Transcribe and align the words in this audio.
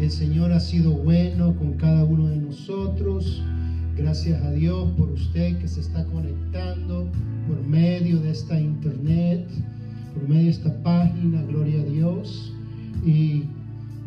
El 0.00 0.10
Señor 0.10 0.52
ha 0.52 0.60
sido 0.60 0.92
bueno 0.92 1.54
con 1.56 1.74
cada 1.74 2.04
uno 2.04 2.28
de 2.28 2.38
nosotros. 2.38 3.42
Gracias 3.96 4.42
a 4.42 4.50
Dios 4.50 4.90
por 4.96 5.10
usted 5.10 5.58
que 5.58 5.68
se 5.68 5.80
está 5.80 6.04
conectando 6.06 7.06
por 7.46 7.62
medio 7.66 8.18
de 8.20 8.30
esta 8.30 8.58
internet, 8.58 9.46
por 10.14 10.26
medio 10.28 10.44
de 10.44 10.50
esta 10.50 10.82
página. 10.82 11.42
Gloria 11.42 11.80
a 11.80 11.84
Dios. 11.84 12.54
Y 13.04 13.44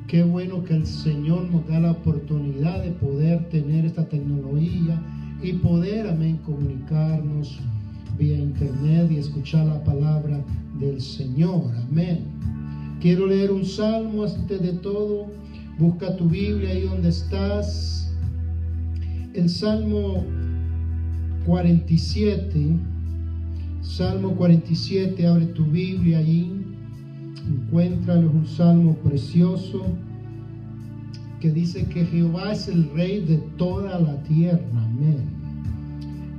qué 0.08 0.24
bueno 0.24 0.64
que 0.64 0.76
el 0.76 0.88
Señor 0.88 1.50
nos 1.52 1.68
da 1.68 1.80
la 1.80 1.92
oportunidad 1.92 2.84
de 2.84 2.92
poder 2.92 3.48
tener 3.50 3.86
esta 3.86 4.10
tecnología 4.10 5.00
y 5.44 5.54
poder, 5.54 6.08
amén, 6.08 6.40
comunicarnos 6.44 7.60
vía 8.18 8.38
internet 8.38 9.12
y 9.12 9.18
escuchar 9.18 9.66
la 9.66 9.84
palabra 9.84 10.44
del 10.80 11.02
Señor. 11.02 11.72
Amén. 11.90 12.26
Quiero 13.00 13.28
leer 13.28 13.52
un 13.52 13.66
salmo 13.66 14.24
antes 14.24 14.62
de 14.62 14.74
todo 14.74 15.28
Busca 15.80 16.16
tu 16.16 16.28
Biblia 16.28 16.72
ahí 16.72 16.82
donde 16.82 17.10
estás. 17.10 18.12
El 19.36 19.48
Salmo 19.48 20.24
47. 21.46 22.80
Salmo 23.82 24.36
47, 24.36 25.28
abre 25.28 25.46
tu 25.48 25.66
Biblia 25.66 26.18
ahí. 26.18 26.52
Encuéntralo, 27.48 28.32
un 28.32 28.48
salmo 28.48 28.96
precioso 28.96 29.86
que 31.40 31.52
dice 31.52 31.86
que 31.86 32.06
Jehová 32.06 32.54
es 32.54 32.68
el 32.68 32.90
rey 32.96 33.24
de 33.24 33.38
toda 33.58 34.00
la 34.00 34.22
tierra. 34.24 34.66
Amén. 34.74 35.37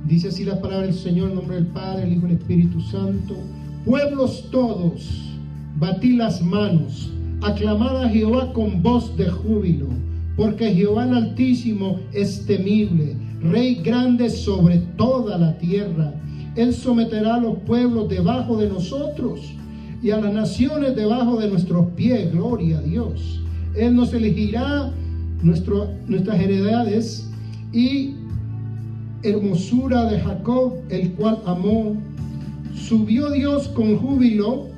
Dice 0.07 0.29
así 0.29 0.43
la 0.43 0.59
palabra 0.59 0.87
del 0.87 0.95
Señor 0.95 1.29
en 1.29 1.35
nombre 1.35 1.55
del 1.55 1.67
Padre, 1.67 2.03
el 2.03 2.13
Hijo 2.13 2.27
y 2.27 2.31
el 2.31 2.37
Espíritu 2.37 2.81
Santo. 2.81 3.35
Pueblos 3.85 4.45
todos, 4.51 5.35
batí 5.77 6.15
las 6.15 6.41
manos 6.41 7.11
Aclamad 7.41 8.03
a 8.03 8.09
Jehová 8.09 8.51
con 8.51 8.83
voz 8.83 9.15
de 9.15 9.29
júbilo, 9.29 9.87
porque 10.35 10.73
Jehová 10.73 11.05
el 11.05 11.13
Altísimo 11.13 11.99
es 12.11 12.45
temible, 12.45 13.15
Rey 13.41 13.75
grande 13.75 14.29
sobre 14.29 14.79
toda 14.97 15.37
la 15.37 15.57
tierra. 15.57 16.13
Él 16.57 16.73
someterá 16.73 17.35
a 17.35 17.39
los 17.39 17.59
pueblos 17.59 18.09
debajo 18.09 18.57
de 18.57 18.67
nosotros 18.67 19.39
y 20.03 20.11
a 20.11 20.19
las 20.19 20.33
naciones 20.33 20.97
debajo 20.97 21.39
de 21.39 21.47
nuestros 21.47 21.87
pies. 21.95 22.29
Gloria 22.33 22.79
a 22.79 22.81
Dios. 22.81 23.39
Él 23.77 23.95
nos 23.95 24.13
elegirá 24.13 24.91
nuestras 25.41 26.39
heredades 26.41 27.29
y 27.71 28.15
hermosura 29.23 30.05
de 30.05 30.19
Jacob, 30.19 30.73
el 30.89 31.13
cual 31.13 31.39
amó. 31.45 31.95
Subió 32.73 33.31
Dios 33.31 33.67
con 33.69 33.97
júbilo 33.97 34.69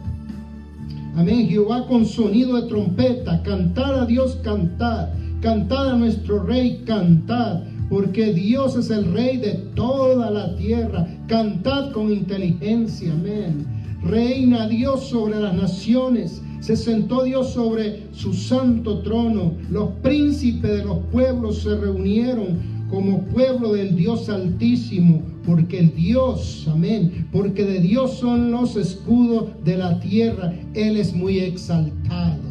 Amén. 1.15 1.49
Jehová 1.49 1.87
con 1.87 2.05
sonido 2.05 2.55
de 2.61 2.67
trompeta. 2.69 3.43
Cantar 3.43 3.93
a 3.95 4.05
Dios, 4.05 4.37
cantar. 4.43 5.13
Cantar 5.41 5.89
a 5.89 5.97
nuestro 5.97 6.43
Rey, 6.43 6.83
cantar. 6.85 7.65
Porque 7.89 8.33
Dios 8.33 8.77
es 8.77 8.89
el 8.89 9.11
Rey 9.11 9.37
de 9.37 9.53
toda 9.75 10.31
la 10.31 10.55
tierra. 10.55 11.05
Cantad 11.27 11.91
con 11.91 12.11
inteligencia. 12.11 13.11
Amén. 13.11 13.65
Reina 14.03 14.67
Dios 14.69 15.09
sobre 15.09 15.39
las 15.39 15.53
naciones. 15.53 16.41
Se 16.61 16.77
sentó 16.77 17.23
Dios 17.23 17.51
sobre 17.51 18.03
su 18.13 18.33
santo 18.33 18.99
trono. 18.99 19.53
Los 19.69 19.89
príncipes 20.01 20.77
de 20.77 20.85
los 20.85 20.99
pueblos 21.11 21.63
se 21.63 21.75
reunieron 21.75 22.70
como 22.91 23.23
pueblo 23.27 23.73
del 23.73 23.95
Dios 23.95 24.29
altísimo 24.29 25.23
porque 25.45 25.79
el 25.79 25.95
Dios, 25.95 26.67
amén, 26.71 27.27
porque 27.31 27.63
de 27.63 27.79
Dios 27.79 28.19
son 28.19 28.51
los 28.51 28.75
escudos 28.75 29.49
de 29.63 29.77
la 29.77 29.99
tierra. 29.99 30.53
Él 30.75 30.97
es 30.97 31.13
muy 31.13 31.39
exaltado 31.39 32.43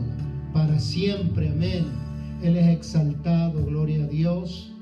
para 0.52 0.80
siempre, 0.80 1.50
amén. 1.50 1.84
Él 2.42 2.56
es 2.56 2.66
exaltado, 2.68 3.64
gloria 3.64 4.02
a 4.02 4.08
Dios. 4.08 4.72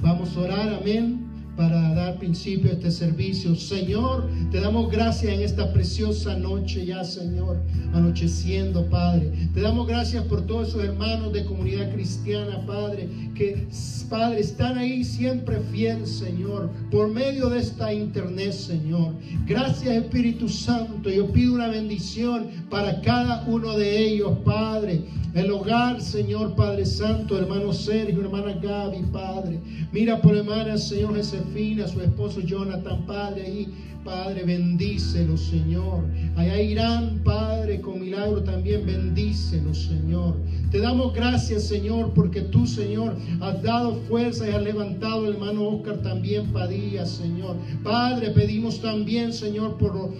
Vamos 0.00 0.36
a 0.36 0.40
orar, 0.40 0.80
amén 0.80 1.28
para 1.58 1.92
dar 1.92 2.16
principio 2.18 2.70
a 2.70 2.74
este 2.74 2.92
servicio. 2.92 3.56
Señor, 3.56 4.30
te 4.52 4.60
damos 4.60 4.92
gracias 4.92 5.32
en 5.32 5.42
esta 5.42 5.72
preciosa 5.72 6.36
noche 6.36 6.86
ya, 6.86 7.02
Señor, 7.02 7.58
anocheciendo, 7.92 8.86
Padre. 8.86 9.32
Te 9.52 9.60
damos 9.60 9.88
gracias 9.88 10.24
por 10.26 10.46
todos 10.46 10.68
esos 10.68 10.84
hermanos 10.84 11.32
de 11.32 11.44
comunidad 11.44 11.92
cristiana, 11.92 12.64
Padre, 12.64 13.08
que, 13.34 13.66
Padre, 14.08 14.38
están 14.38 14.78
ahí 14.78 15.02
siempre 15.02 15.58
fiel, 15.72 16.06
Señor, 16.06 16.70
por 16.92 17.08
medio 17.08 17.50
de 17.50 17.58
esta 17.58 17.92
internet, 17.92 18.52
Señor. 18.52 19.14
Gracias, 19.44 19.96
Espíritu 19.96 20.48
Santo. 20.48 21.10
Yo 21.10 21.26
pido 21.32 21.54
una 21.54 21.66
bendición 21.66 22.46
para 22.70 23.00
cada 23.00 23.44
uno 23.48 23.76
de 23.76 23.98
ellos, 23.98 24.38
Padre. 24.44 25.02
El 25.34 25.50
hogar, 25.50 26.00
Señor 26.00 26.54
Padre 26.54 26.86
Santo, 26.86 27.38
hermano 27.38 27.72
Sergio, 27.72 28.22
hermana 28.22 28.54
Gaby, 28.54 29.04
Padre. 29.12 29.60
Mira 29.92 30.20
por 30.22 30.34
hermana, 30.34 30.78
Señor 30.78 31.14
Josefina, 31.16 31.47
su 31.88 32.00
esposo 32.00 32.40
Jonathan, 32.40 33.04
Padre, 33.06 33.42
ahí, 33.42 33.68
Padre, 34.04 34.44
bendícelo, 34.44 35.36
Señor. 35.36 36.04
Allá 36.36 36.60
irán, 36.60 37.20
Padre, 37.24 37.80
con 37.80 38.00
milagro 38.00 38.42
también, 38.42 38.86
bendícelo, 38.86 39.74
Señor. 39.74 40.36
Te 40.70 40.78
damos 40.78 41.14
gracias, 41.14 41.64
Señor, 41.64 42.12
porque 42.14 42.42
tú, 42.42 42.66
Señor, 42.66 43.16
has 43.40 43.62
dado 43.62 43.96
fuerza 44.08 44.48
y 44.48 44.52
has 44.52 44.62
levantado 44.62 45.26
el 45.26 45.34
hermano 45.34 45.68
Oscar 45.68 46.02
también, 46.02 46.46
Padilla, 46.52 47.06
Señor. 47.06 47.56
Padre, 47.82 48.30
pedimos 48.30 48.80
también, 48.80 49.32
Señor, 49.32 49.78
por 49.78 50.12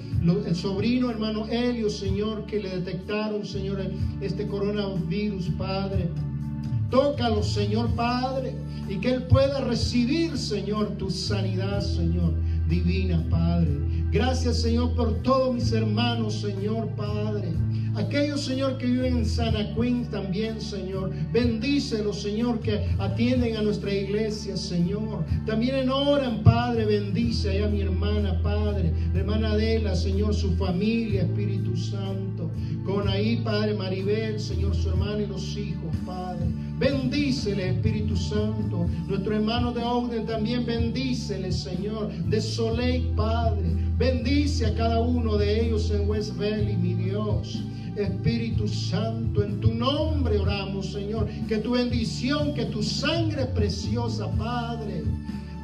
el 0.47 0.55
sobrino, 0.55 1.11
hermano 1.11 1.47
Helio, 1.49 1.91
Señor, 1.91 2.47
que 2.47 2.61
le 2.61 2.71
detectaron, 2.71 3.45
Señor, 3.45 3.81
este 4.21 4.47
coronavirus, 4.47 5.51
Padre. 5.59 6.09
Tócalo, 6.91 7.43
Señor 7.43 7.95
Padre, 7.95 8.55
y 8.89 8.99
que 8.99 9.13
Él 9.15 9.25
pueda 9.25 9.61
recibir, 9.61 10.39
Señor, 10.39 10.97
tu 10.97 11.11
sanidad, 11.11 11.81
Señor 11.81 12.33
divina, 12.69 13.25
Padre. 13.31 13.71
Gracias, 14.11 14.63
Señor, 14.63 14.95
por 14.95 15.23
todos 15.23 15.55
mis 15.55 15.73
hermanos, 15.73 16.41
Señor 16.41 16.89
Padre. 16.97 17.53
Aquellos, 17.95 18.45
Señor, 18.45 18.79
que 18.79 18.87
viven 18.87 19.19
en 19.19 19.27
Santa 19.27 19.75
Queen 19.75 20.07
también, 20.07 20.61
Señor. 20.61 21.11
Bendícelos, 21.33 22.23
Señor, 22.23 22.61
que 22.61 22.87
atienden 22.99 23.57
a 23.57 23.63
nuestra 23.63 23.93
iglesia, 23.93 24.57
Señor. 24.57 25.25
También 25.47 25.75
en 25.75 25.91
oran, 25.91 26.43
Padre, 26.43 26.85
bendice 26.87 27.63
a 27.63 27.69
mi 27.69 27.81
hermana, 27.83 28.41
Padre. 28.43 28.93
Hermana 29.15 29.53
Adela, 29.53 29.95
Señor, 29.95 30.35
su 30.35 30.55
familia, 30.57 31.23
Espíritu 31.23 31.77
Santo. 31.77 32.51
Con 32.85 33.09
ahí, 33.09 33.41
Padre 33.45 33.75
Maribel, 33.75 34.39
Señor, 34.39 34.75
su 34.75 34.91
hermana 34.91 35.23
y 35.23 35.27
los 35.27 35.57
hijos, 35.57 35.95
Padre. 36.07 36.47
Bendícele, 36.79 37.71
Espíritu 37.71 38.17
Santo. 38.17 38.87
Nuestro 39.09 39.35
hermano 39.35 39.73
de 39.73 39.83
Ogden 39.83 40.27
también 40.27 40.65
bendícele, 40.65 41.51
Señor. 41.51 42.13
De 42.29 42.41
Soleil, 42.41 43.09
Padre. 43.17 43.67
Bendice 43.97 44.67
a 44.67 44.75
cada 44.75 45.01
uno 45.01 45.37
de 45.37 45.67
ellos 45.67 45.91
en 45.91 46.09
West 46.09 46.37
Valley, 46.37 46.77
mi 46.77 46.95
Dios. 46.95 47.63
Espíritu 47.97 48.69
Santo, 48.69 49.43
en 49.43 49.61
tu 49.61 49.75
nombre 49.75 50.39
oramos, 50.39 50.93
Señor. 50.93 51.27
Que 51.49 51.59
tu 51.59 51.73
bendición, 51.73 52.55
que 52.55 52.67
tu 52.67 52.83
sangre 52.83 53.47
preciosa, 53.47 54.29
Padre. 54.37 55.03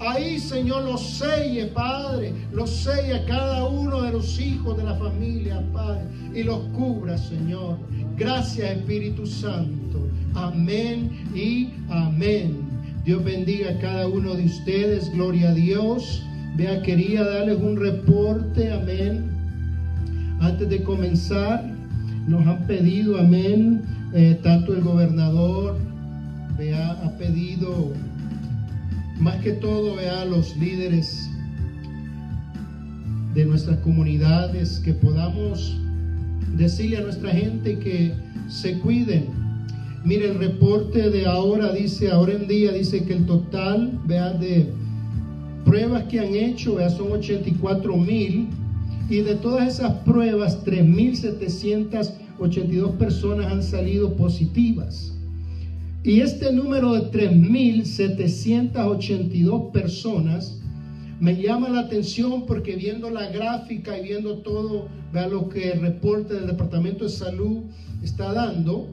Ahí, 0.00 0.40
Señor, 0.40 0.82
lo 0.82 0.98
selle, 0.98 1.66
Padre. 1.66 2.34
Lo 2.52 2.66
selle 2.66 3.14
a 3.14 3.24
cada 3.24 3.68
uno 3.68 4.02
de 4.02 4.10
los 4.10 4.40
hijos 4.40 4.76
de 4.76 4.82
la 4.82 4.96
familia, 4.96 5.62
Padre. 5.72 6.08
Y 6.34 6.42
los 6.42 6.58
cubra, 6.76 7.16
Señor. 7.16 7.78
Gracias, 8.16 8.78
Espíritu 8.78 9.26
Santo. 9.26 10.00
Amén 10.34 11.10
y 11.34 11.70
amén. 11.88 12.58
Dios 13.04 13.22
bendiga 13.24 13.70
a 13.70 13.78
cada 13.78 14.08
uno 14.08 14.34
de 14.34 14.44
ustedes. 14.44 15.12
Gloria 15.12 15.50
a 15.50 15.54
Dios. 15.54 16.22
Vea, 16.56 16.82
quería 16.82 17.22
darles 17.24 17.58
un 17.60 17.76
reporte. 17.76 18.72
Amén. 18.72 19.30
Antes 20.40 20.68
de 20.68 20.82
comenzar, 20.82 21.64
nos 22.26 22.46
han 22.46 22.66
pedido, 22.66 23.18
amén, 23.18 23.82
eh, 24.12 24.38
tanto 24.42 24.74
el 24.74 24.82
gobernador, 24.82 25.76
vea, 26.58 26.92
ha 26.92 27.16
pedido, 27.16 27.92
más 29.18 29.36
que 29.36 29.52
todo, 29.52 29.96
vea, 29.96 30.24
los 30.24 30.56
líderes 30.56 31.30
de 33.34 33.44
nuestras 33.44 33.78
comunidades, 33.78 34.80
que 34.80 34.92
podamos 34.94 35.78
decirle 36.56 36.98
a 36.98 37.00
nuestra 37.02 37.30
gente 37.30 37.78
que 37.78 38.14
se 38.48 38.78
cuiden. 38.80 39.43
Mire, 40.04 40.30
el 40.32 40.38
reporte 40.38 41.08
de 41.08 41.24
ahora 41.24 41.72
dice, 41.72 42.10
ahora 42.10 42.34
en 42.34 42.46
día 42.46 42.72
dice 42.72 43.04
que 43.04 43.14
el 43.14 43.24
total, 43.24 43.98
vea, 44.04 44.34
de 44.34 44.66
pruebas 45.64 46.04
que 46.04 46.20
han 46.20 46.34
hecho, 46.34 46.74
vea, 46.74 46.90
son 46.90 47.12
84 47.12 47.96
mil 47.96 48.48
y 49.08 49.20
de 49.20 49.36
todas 49.36 49.66
esas 49.66 49.92
pruebas, 50.04 50.62
3.782 50.66 52.98
personas 52.98 53.50
han 53.50 53.62
salido 53.62 54.14
positivas. 54.14 55.14
Y 56.02 56.20
este 56.20 56.52
número 56.52 56.92
de 56.92 57.10
3.782 57.10 59.72
personas 59.72 60.60
me 61.18 61.40
llama 61.40 61.70
la 61.70 61.80
atención 61.80 62.44
porque 62.44 62.76
viendo 62.76 63.08
la 63.08 63.30
gráfica 63.30 63.98
y 63.98 64.02
viendo 64.02 64.40
todo, 64.40 64.86
vea 65.14 65.28
lo 65.28 65.48
que 65.48 65.70
el 65.70 65.80
reporte 65.80 66.34
del 66.34 66.48
Departamento 66.48 67.04
de 67.04 67.10
Salud 67.10 67.62
está 68.02 68.34
dando, 68.34 68.90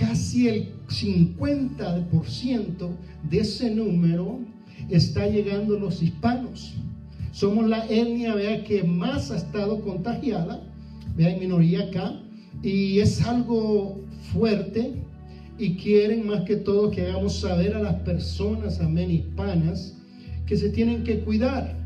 casi 0.00 0.48
el 0.48 0.68
50% 0.88 2.88
de 3.28 3.38
ese 3.38 3.70
número 3.70 4.40
está 4.88 5.26
llegando 5.26 5.78
los 5.78 6.02
hispanos. 6.02 6.72
Somos 7.32 7.68
la 7.68 7.86
etnia, 7.86 8.34
vea, 8.34 8.64
que 8.64 8.82
más 8.82 9.30
ha 9.30 9.36
estado 9.36 9.82
contagiada, 9.82 10.62
vea, 11.16 11.28
hay 11.28 11.38
minoría 11.38 11.82
acá, 11.82 12.18
y 12.62 12.98
es 12.98 13.20
algo 13.22 14.00
fuerte 14.32 14.94
y 15.58 15.74
quieren 15.74 16.26
más 16.26 16.44
que 16.44 16.56
todo 16.56 16.90
que 16.90 17.02
hagamos 17.02 17.40
saber 17.40 17.74
a 17.74 17.82
las 17.82 17.96
personas, 17.96 18.80
amén, 18.80 19.10
hispanas, 19.10 19.94
que 20.46 20.56
se 20.56 20.70
tienen 20.70 21.04
que 21.04 21.20
cuidar. 21.20 21.78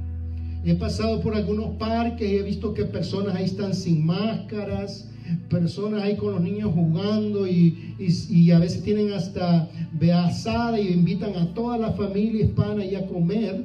He 0.65 0.77
pasado 0.77 1.21
por 1.21 1.35
algunos 1.35 1.75
parques 1.77 2.31
y 2.31 2.37
he 2.37 2.43
visto 2.43 2.73
que 2.73 2.85
personas 2.85 3.35
ahí 3.35 3.47
están 3.47 3.75
sin 3.75 4.07
máscaras, 4.07 5.11
personas 5.49 6.03
ahí 6.03 6.17
con 6.17 6.33
los 6.33 6.41
niños 6.41 6.73
jugando 6.75 7.47
y, 7.47 7.95
y, 7.99 8.51
a 8.51 8.59
veces 8.59 8.83
tienen 8.83 9.13
hasta 9.13 9.69
beazada 9.93 10.79
y 10.81 10.89
invitan 10.89 11.35
a 11.37 11.55
toda 11.55 11.79
la 11.79 11.93
familia 11.93 12.45
hispana 12.45 12.83
a 12.83 13.07
comer 13.07 13.65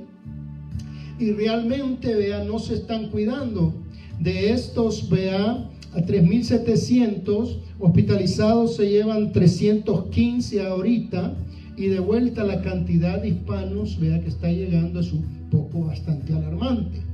y 1.20 1.32
realmente, 1.32 2.16
vea, 2.16 2.44
no 2.46 2.60
se 2.60 2.76
están 2.76 3.10
cuidando. 3.10 3.74
De 4.20 4.52
estos, 4.52 5.10
vea, 5.10 5.70
a 5.94 6.00
3.700 6.02 7.58
hospitalizados 7.80 8.76
se 8.76 8.90
llevan 8.90 9.32
315 9.32 10.66
ahorita 10.66 11.36
y 11.76 11.88
de 11.88 12.00
vuelta 12.00 12.44
la 12.44 12.62
cantidad 12.62 13.22
de 13.22 13.30
hispanos, 13.30 14.00
vea, 14.00 14.22
que 14.22 14.30
está 14.30 14.50
llegando 14.50 15.00
es 15.00 15.12
un 15.12 15.50
poco 15.50 15.86
bastante 15.86 16.34
alarmante. 16.34 17.09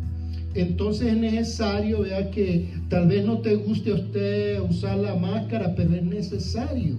Entonces 0.56 1.10
es 1.10 1.18
necesario, 1.18 2.02
vea, 2.02 2.32
que 2.32 2.74
tal 2.90 3.08
vez 3.08 3.26
no 3.26 3.40
te 3.40 3.56
guste 3.56 3.92
a 3.92 3.96
usted 3.96 4.62
usar 4.62 4.98
la 4.98 5.16
máscara, 5.16 5.76
pero 5.76 5.94
es 5.94 6.04
necesario. 6.04 6.96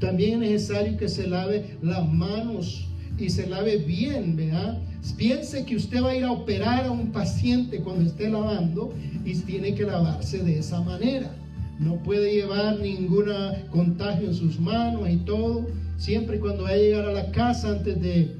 También 0.00 0.42
es 0.42 0.50
necesario 0.50 0.96
que 0.96 1.08
se 1.08 1.26
lave 1.26 1.76
las 1.82 2.06
manos 2.12 2.86
y 3.18 3.30
se 3.30 3.48
lave 3.48 3.78
bien, 3.78 4.36
vea 4.36 4.78
Piense 5.16 5.64
que 5.64 5.76
usted 5.76 6.02
va 6.02 6.10
a 6.10 6.16
ir 6.16 6.24
a 6.24 6.32
operar 6.32 6.86
a 6.86 6.90
un 6.90 7.12
paciente 7.12 7.78
cuando 7.78 8.04
esté 8.04 8.28
lavando 8.28 8.92
y 9.24 9.34
tiene 9.34 9.74
que 9.74 9.84
lavarse 9.84 10.38
de 10.38 10.58
esa 10.58 10.80
manera. 10.80 11.30
No 11.78 11.96
puede 12.02 12.32
llevar 12.32 12.78
ningún 12.80 13.26
contagio 13.70 14.28
en 14.28 14.34
sus 14.34 14.58
manos 14.60 15.08
y 15.08 15.16
todo. 15.18 15.66
Siempre 15.96 16.38
cuando 16.38 16.64
va 16.64 16.70
a 16.70 16.76
llegar 16.76 17.06
a 17.06 17.12
la 17.12 17.30
casa 17.30 17.70
antes 17.70 18.00
de, 18.00 18.34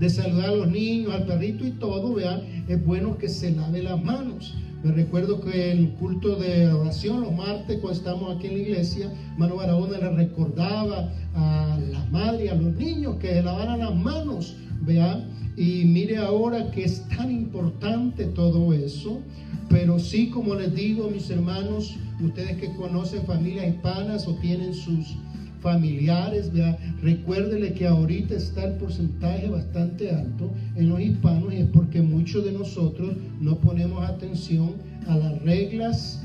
de 0.00 0.08
saludar 0.08 0.48
a 0.48 0.56
los 0.56 0.68
niños, 0.68 1.12
al 1.12 1.26
perrito 1.26 1.66
y 1.66 1.72
todo, 1.72 2.14
vean, 2.14 2.64
es 2.66 2.84
bueno 2.84 3.18
que 3.18 3.28
se 3.28 3.52
lave 3.52 3.82
las 3.82 4.02
manos. 4.02 4.56
Me 4.82 4.92
recuerdo 4.92 5.42
que 5.42 5.72
el 5.72 5.90
culto 5.90 6.36
de 6.36 6.72
oración 6.72 7.20
los 7.20 7.34
martes, 7.34 7.78
cuando 7.80 7.98
estamos 7.98 8.34
aquí 8.34 8.46
en 8.46 8.54
la 8.54 8.60
iglesia, 8.60 9.12
Mano 9.36 9.56
Barahona 9.56 9.98
le 9.98 10.10
recordaba 10.12 11.12
a 11.34 11.78
las 11.90 12.10
madres 12.10 12.50
a 12.50 12.54
los 12.54 12.74
niños 12.76 13.16
que 13.16 13.28
se 13.28 13.42
lavaran 13.42 13.80
las 13.80 13.94
manos, 13.94 14.56
vean, 14.80 15.28
y 15.54 15.84
mire 15.84 16.16
ahora 16.16 16.70
que 16.70 16.84
es 16.84 17.06
tan 17.10 17.30
importante 17.30 18.24
todo 18.24 18.72
eso, 18.72 19.20
pero 19.68 19.98
sí, 19.98 20.30
como 20.30 20.54
les 20.54 20.74
digo, 20.74 21.10
mis 21.10 21.28
hermanos, 21.28 21.96
ustedes 22.24 22.56
que 22.56 22.74
conocen 22.74 23.26
familias 23.26 23.68
hispanas 23.68 24.26
o 24.26 24.34
tienen 24.36 24.72
sus 24.72 25.16
familiares, 25.60 26.52
vea, 26.52 26.78
recuérdele 27.02 27.72
que 27.74 27.86
ahorita 27.86 28.34
está 28.34 28.64
el 28.64 28.74
porcentaje 28.74 29.48
bastante 29.48 30.10
alto 30.10 30.50
en 30.76 30.88
los 30.88 31.00
hispanos 31.00 31.52
y 31.52 31.58
es 31.58 31.66
porque 31.66 32.02
muchos 32.02 32.44
de 32.44 32.52
nosotros 32.52 33.14
no 33.40 33.58
ponemos 33.58 34.08
atención 34.08 34.74
a 35.06 35.16
las 35.16 35.42
reglas. 35.42 36.22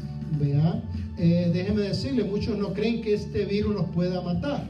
Eh, 1.17 1.51
déjeme 1.53 1.81
decirle, 1.81 2.23
muchos 2.23 2.57
no 2.57 2.73
creen 2.73 3.01
que 3.01 3.13
este 3.13 3.45
virus 3.45 3.75
nos 3.75 3.89
pueda 3.91 4.21
matar. 4.21 4.67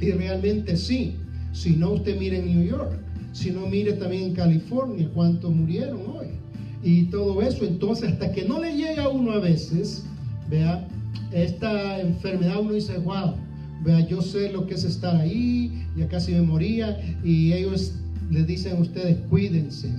Y 0.00 0.10
realmente 0.12 0.76
sí. 0.76 1.16
Si 1.52 1.76
no, 1.76 1.92
usted 1.92 2.18
mire 2.18 2.38
en 2.38 2.46
New 2.46 2.64
York 2.64 2.98
si 3.32 3.50
no 3.50 3.66
mire 3.66 3.92
también 3.94 4.24
en 4.24 4.34
California 4.34 5.08
cuántos 5.14 5.54
murieron 5.54 6.00
hoy 6.08 6.26
y 6.82 7.04
todo 7.04 7.40
eso. 7.42 7.64
Entonces, 7.64 8.12
hasta 8.12 8.32
que 8.32 8.44
no 8.44 8.60
le 8.60 8.74
llega 8.76 9.04
a 9.04 9.08
uno 9.08 9.32
a 9.32 9.38
veces, 9.38 10.04
vea, 10.48 10.86
esta 11.32 12.00
enfermedad 12.00 12.60
uno 12.60 12.72
dice, 12.72 12.98
wow, 12.98 13.34
vea, 13.84 14.00
yo 14.06 14.22
sé 14.22 14.52
lo 14.52 14.66
que 14.66 14.74
es 14.74 14.84
estar 14.84 15.16
ahí, 15.16 15.86
ya 15.96 16.08
casi 16.08 16.32
me 16.32 16.42
moría, 16.42 16.98
y 17.24 17.52
ellos 17.52 17.94
les 18.30 18.46
dicen 18.46 18.76
a 18.76 18.80
ustedes, 18.80 19.16
cuídense. 19.30 19.90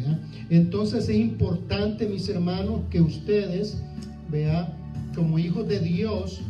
Entonces 0.49 1.09
es 1.09 1.15
importante, 1.15 2.07
mis 2.07 2.27
hermanos, 2.29 2.81
que 2.89 3.01
ustedes, 3.01 3.81
vea, 4.31 4.73
como 5.15 5.39
hijos 5.39 5.67
de 5.67 5.79
Dios, 5.79 6.41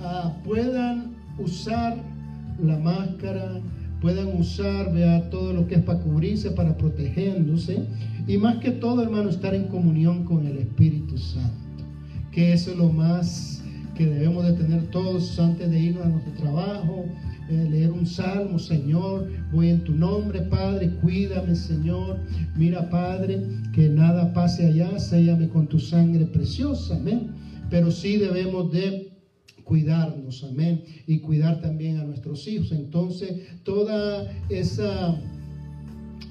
ah, 0.00 0.34
puedan 0.44 1.12
usar 1.38 1.96
la 2.62 2.78
máscara, 2.78 3.60
puedan 4.00 4.28
usar, 4.38 4.92
vea, 4.92 5.30
todo 5.30 5.52
lo 5.52 5.66
que 5.68 5.76
es 5.76 5.82
para 5.82 6.00
cubrirse, 6.00 6.50
para 6.50 6.76
protegerse. 6.76 7.84
Y 8.26 8.36
más 8.36 8.56
que 8.58 8.70
todo, 8.70 9.02
hermano, 9.02 9.30
estar 9.30 9.54
en 9.54 9.68
comunión 9.68 10.24
con 10.24 10.46
el 10.46 10.58
Espíritu 10.58 11.18
Santo. 11.18 11.84
Que 12.32 12.52
eso 12.52 12.72
es 12.72 12.76
lo 12.76 12.90
más 12.90 13.61
que 13.94 14.06
debemos 14.06 14.44
de 14.44 14.52
tener 14.54 14.86
todos 14.90 15.38
antes 15.38 15.70
de 15.70 15.78
irnos 15.78 16.06
a 16.06 16.08
nuestro 16.08 16.32
trabajo. 16.34 17.04
Eh, 17.50 17.68
leer 17.70 17.90
un 17.90 18.06
salmo, 18.06 18.58
Señor, 18.58 19.28
voy 19.52 19.68
en 19.68 19.84
tu 19.84 19.94
nombre, 19.94 20.40
Padre, 20.42 20.90
cuídame, 21.02 21.54
Señor. 21.54 22.20
Mira, 22.56 22.88
Padre, 22.88 23.42
que 23.74 23.88
nada 23.88 24.32
pase 24.32 24.66
allá, 24.66 24.98
séllame 24.98 25.48
con 25.48 25.66
tu 25.66 25.78
sangre 25.78 26.24
preciosa, 26.24 26.96
amén. 26.96 27.32
Pero 27.68 27.90
sí 27.90 28.16
debemos 28.16 28.72
de 28.72 29.12
cuidarnos, 29.64 30.44
amén, 30.44 30.82
y 31.06 31.18
cuidar 31.18 31.60
también 31.60 31.98
a 31.98 32.04
nuestros 32.04 32.46
hijos. 32.46 32.72
Entonces, 32.72 33.32
toda 33.64 34.30
esa, 34.48 35.20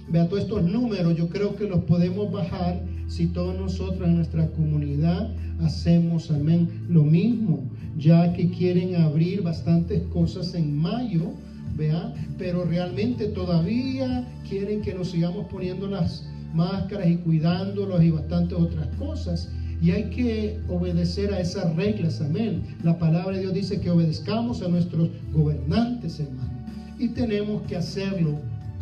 vea, 0.10 0.28
todos 0.28 0.44
estos 0.44 0.64
números, 0.64 1.16
yo 1.16 1.30
creo 1.30 1.56
que 1.56 1.68
los 1.68 1.84
podemos 1.84 2.32
bajar 2.32 2.82
si 3.12 3.28
todos 3.28 3.60
nosotros 3.60 4.08
en 4.08 4.16
nuestra 4.16 4.48
comunidad 4.52 5.30
hacemos, 5.60 6.32
amén, 6.32 6.70
lo 6.88 7.04
mismo, 7.04 7.70
ya 7.98 8.32
que 8.32 8.50
quieren 8.50 8.96
abrir 8.96 9.42
bastantes 9.42 10.02
cosas 10.14 10.56
en 10.56 10.78
mayo, 10.78 11.34
vea, 11.76 12.14
pero 12.38 12.64
realmente 12.64 13.28
todavía 13.28 14.26
quieren 14.50 14.82
que 14.82 14.94
nos 14.94 15.12
sigamos 15.12 15.48
poniendo 15.48 15.88
las 15.88 16.26
máscaras 16.54 17.10
y 17.10 17.18
cuidándolos 17.18 18.02
y 18.02 18.12
bastantes 18.12 18.58
otras 18.58 18.88
cosas. 18.96 19.50
Y 19.82 19.92
hay 19.92 20.10
que 20.10 20.60
obedecer 20.70 21.34
a 21.34 21.42
esas 21.42 21.76
reglas, 21.76 22.22
amén. 22.22 22.64
La 22.82 22.98
palabra 22.98 23.36
de 23.36 23.42
Dios 23.42 23.54
dice 23.54 23.82
que 23.82 23.90
obedezcamos 23.90 24.62
a 24.62 24.70
nuestros 24.70 25.10
gobernantes, 25.34 26.18
hermano. 26.22 26.50
Y 26.98 27.10
tenemos 27.10 27.62
que 27.64 27.76
hacerlo, 27.76 28.40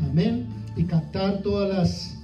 amén. 0.07 0.45
Y 0.77 0.83
captar 0.83 1.41
todas 1.41 1.69
las 1.69 2.18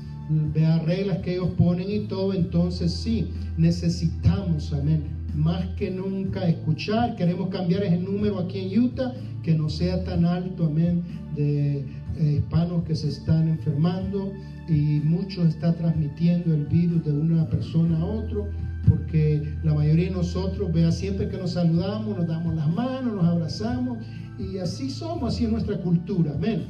reglas 0.85 1.19
que 1.19 1.33
ellos 1.33 1.49
ponen 1.57 1.89
y 1.89 1.99
todo. 2.07 2.33
Entonces 2.33 2.91
sí, 2.91 3.27
necesitamos, 3.57 4.73
amén. 4.73 5.03
Más 5.35 5.65
que 5.75 5.91
nunca 5.91 6.47
escuchar. 6.47 7.15
Queremos 7.15 7.49
cambiar 7.49 7.83
ese 7.83 7.97
número 7.97 8.39
aquí 8.39 8.59
en 8.59 8.83
Utah, 8.83 9.13
que 9.43 9.53
no 9.53 9.69
sea 9.69 10.03
tan 10.03 10.25
alto, 10.25 10.65
amén, 10.65 11.03
de 11.35 11.85
eh, 12.17 12.33
hispanos 12.37 12.83
que 12.83 12.95
se 12.95 13.09
están 13.09 13.47
enfermando 13.47 14.31
y 14.67 15.01
muchos 15.03 15.49
está 15.49 15.75
transmitiendo 15.75 16.53
el 16.53 16.65
virus 16.65 17.03
de 17.03 17.11
una 17.11 17.47
persona 17.47 17.99
a 17.99 18.05
otro 18.05 18.49
porque 18.87 19.41
la 19.63 19.73
mayoría 19.73 20.05
de 20.05 20.11
nosotros, 20.11 20.71
vea, 20.71 20.91
siempre 20.91 21.27
que 21.27 21.37
nos 21.37 21.51
saludamos, 21.51 22.17
nos 22.17 22.27
damos 22.27 22.55
las 22.55 22.69
manos, 22.69 23.15
nos 23.15 23.25
abrazamos, 23.25 23.99
y 24.39 24.57
así 24.57 24.89
somos, 24.89 25.33
así 25.33 25.45
es 25.45 25.51
nuestra 25.51 25.77
cultura, 25.81 26.33
amén. 26.35 26.65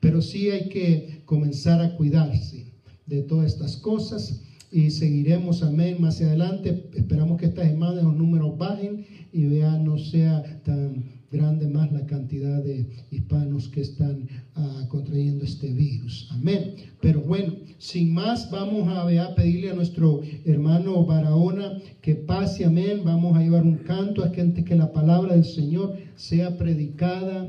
Pero 0.00 0.22
sí 0.22 0.50
hay 0.50 0.68
que 0.68 1.15
comenzar 1.26 1.82
a 1.82 1.94
cuidarse 1.96 2.72
de 3.06 3.22
todas 3.22 3.52
estas 3.52 3.76
cosas 3.76 4.40
y 4.70 4.90
seguiremos, 4.90 5.62
amén, 5.62 5.96
más 6.00 6.20
adelante. 6.20 6.88
Esperamos 6.94 7.38
que 7.38 7.46
estas 7.46 7.68
semanas 7.68 8.02
los 8.02 8.16
números 8.16 8.58
bajen 8.58 9.06
y 9.32 9.44
vea, 9.44 9.78
no 9.78 9.96
sea 9.98 10.42
tan 10.64 11.04
grande 11.30 11.68
más 11.68 11.90
la 11.92 12.06
cantidad 12.06 12.62
de 12.62 12.88
hispanos 13.10 13.68
que 13.68 13.80
están 13.80 14.28
uh, 14.56 14.88
contrayendo 14.88 15.44
este 15.44 15.72
virus. 15.72 16.28
Amén. 16.32 16.74
Pero 17.00 17.20
bueno, 17.20 17.54
sin 17.78 18.12
más, 18.12 18.50
vamos 18.50 18.88
a, 18.88 19.34
pedirle 19.34 19.70
a 19.70 19.74
nuestro 19.74 20.22
hermano 20.44 21.04
Barahona 21.04 21.78
que 22.00 22.14
pase, 22.14 22.64
amén. 22.64 23.02
Vamos 23.04 23.36
a 23.36 23.42
llevar 23.42 23.64
un 23.64 23.78
canto 23.78 24.24
a 24.24 24.30
gente 24.30 24.64
que 24.64 24.74
la 24.74 24.92
palabra 24.92 25.34
del 25.34 25.44
Señor 25.44 25.96
sea 26.16 26.56
predicada. 26.56 27.48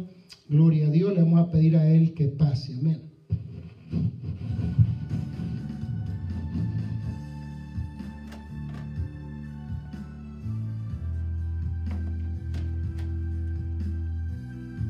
Gloria 0.49 0.87
a 0.87 0.91
Dios, 0.91 1.13
le 1.13 1.21
vamos 1.21 1.39
a 1.39 1.51
pedir 1.51 1.77
a 1.77 1.89
él 1.89 2.13
que 2.13 2.27
pase, 2.27 2.73
amén. 2.73 3.06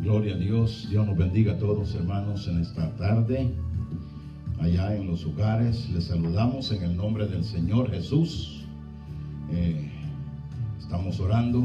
Gloria 0.08 0.36
a 0.36 0.38
Dios. 0.38 0.88
Dios 0.90 1.06
nos 1.06 1.18
bendiga 1.18 1.54
a 1.54 1.58
todos 1.58 1.94
hermanos 1.94 2.48
en 2.48 2.62
esta 2.62 2.96
tarde. 2.96 3.54
Allá 4.58 4.96
en 4.96 5.06
los 5.06 5.26
hogares 5.26 5.90
les 5.90 6.06
saludamos 6.06 6.72
en 6.72 6.84
el 6.84 6.96
nombre 6.96 7.28
del 7.28 7.44
Señor 7.44 7.92
Jesús. 7.92 8.64
Eh, 9.52 9.92
estamos 10.80 11.20
orando 11.20 11.62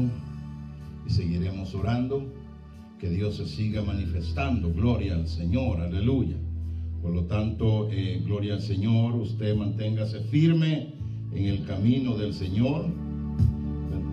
y 1.07 1.09
seguiremos 1.09 1.73
orando. 1.73 2.31
Que 2.99 3.09
Dios 3.09 3.37
se 3.37 3.45
siga 3.45 3.81
manifestando. 3.81 4.73
Gloria 4.73 5.15
al 5.15 5.27
Señor. 5.27 5.79
Aleluya. 5.79 6.35
Por 7.03 7.13
lo 7.13 7.23
tanto, 7.23 7.89
eh, 7.91 8.21
gloria 8.25 8.53
al 8.53 8.61
Señor. 8.61 9.15
Usted 9.15 9.57
manténgase 9.57 10.21
firme 10.21 10.93
en 11.33 11.45
el 11.45 11.65
camino 11.65 12.15
del 12.15 12.33
Señor. 12.33 12.85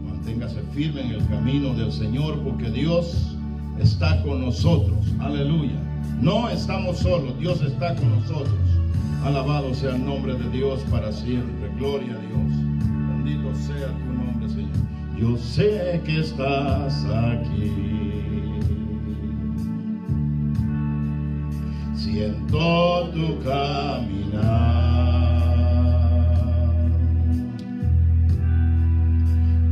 Manténgase 0.08 0.60
firme 0.74 1.02
en 1.02 1.10
el 1.12 1.26
camino 1.28 1.72
del 1.72 1.92
Señor 1.92 2.40
porque 2.42 2.68
Dios 2.68 3.36
está 3.80 4.20
con 4.24 4.40
nosotros. 4.40 4.98
Aleluya. 5.20 5.80
No 6.20 6.50
estamos 6.50 6.98
solos, 6.98 7.38
Dios 7.38 7.62
está 7.62 7.94
con 7.94 8.10
nosotros. 8.10 8.58
Alabado 9.22 9.72
sea 9.72 9.94
el 9.94 10.04
nombre 10.04 10.34
de 10.34 10.50
Dios 10.50 10.80
para 10.90 11.12
siempre. 11.12 11.70
Gloria 11.78 12.12
a 12.12 12.18
Dios. 12.18 13.24
Bendito 13.24 13.54
sea 13.54 13.86
tu 13.86 14.12
nombre, 14.12 14.48
Señor. 14.48 14.70
Yo 15.16 15.36
sé 15.36 16.00
que 16.04 16.18
estás 16.18 17.04
aquí. 17.04 17.99
Siento 22.20 23.08
tu 23.14 23.26
caminar. 23.42 24.44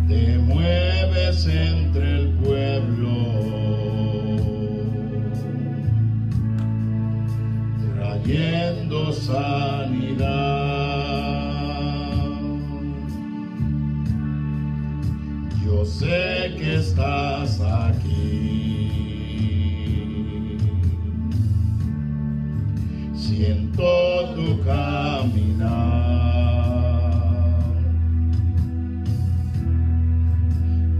Te 0.09 0.38
mueves 0.38 1.47
entre 1.47 2.21
el 2.21 2.28
pueblo. 2.43 3.12
trayendo 7.95 9.12
sanidad. 9.12 10.25
Yo 15.67 15.85
sé 15.85 16.55
que 16.57 16.76
estás 16.76 17.61
aquí. 17.61 18.58
Siento 23.29 24.35
tu 24.35 24.59
caminar. 24.65 25.69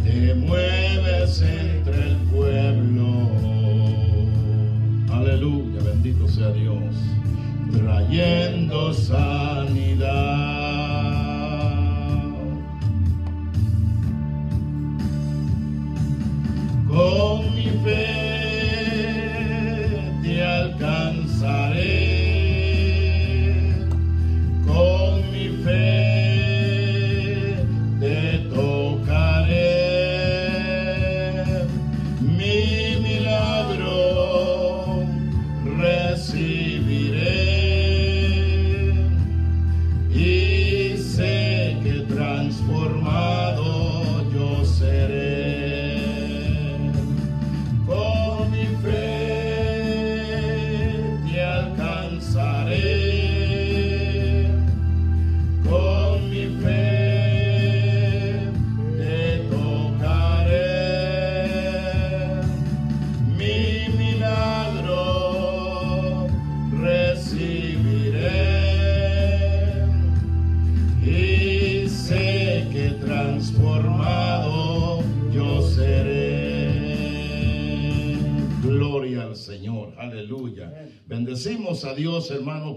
Te 0.05 0.35
mueves 0.35 1.41
entre 1.41 1.68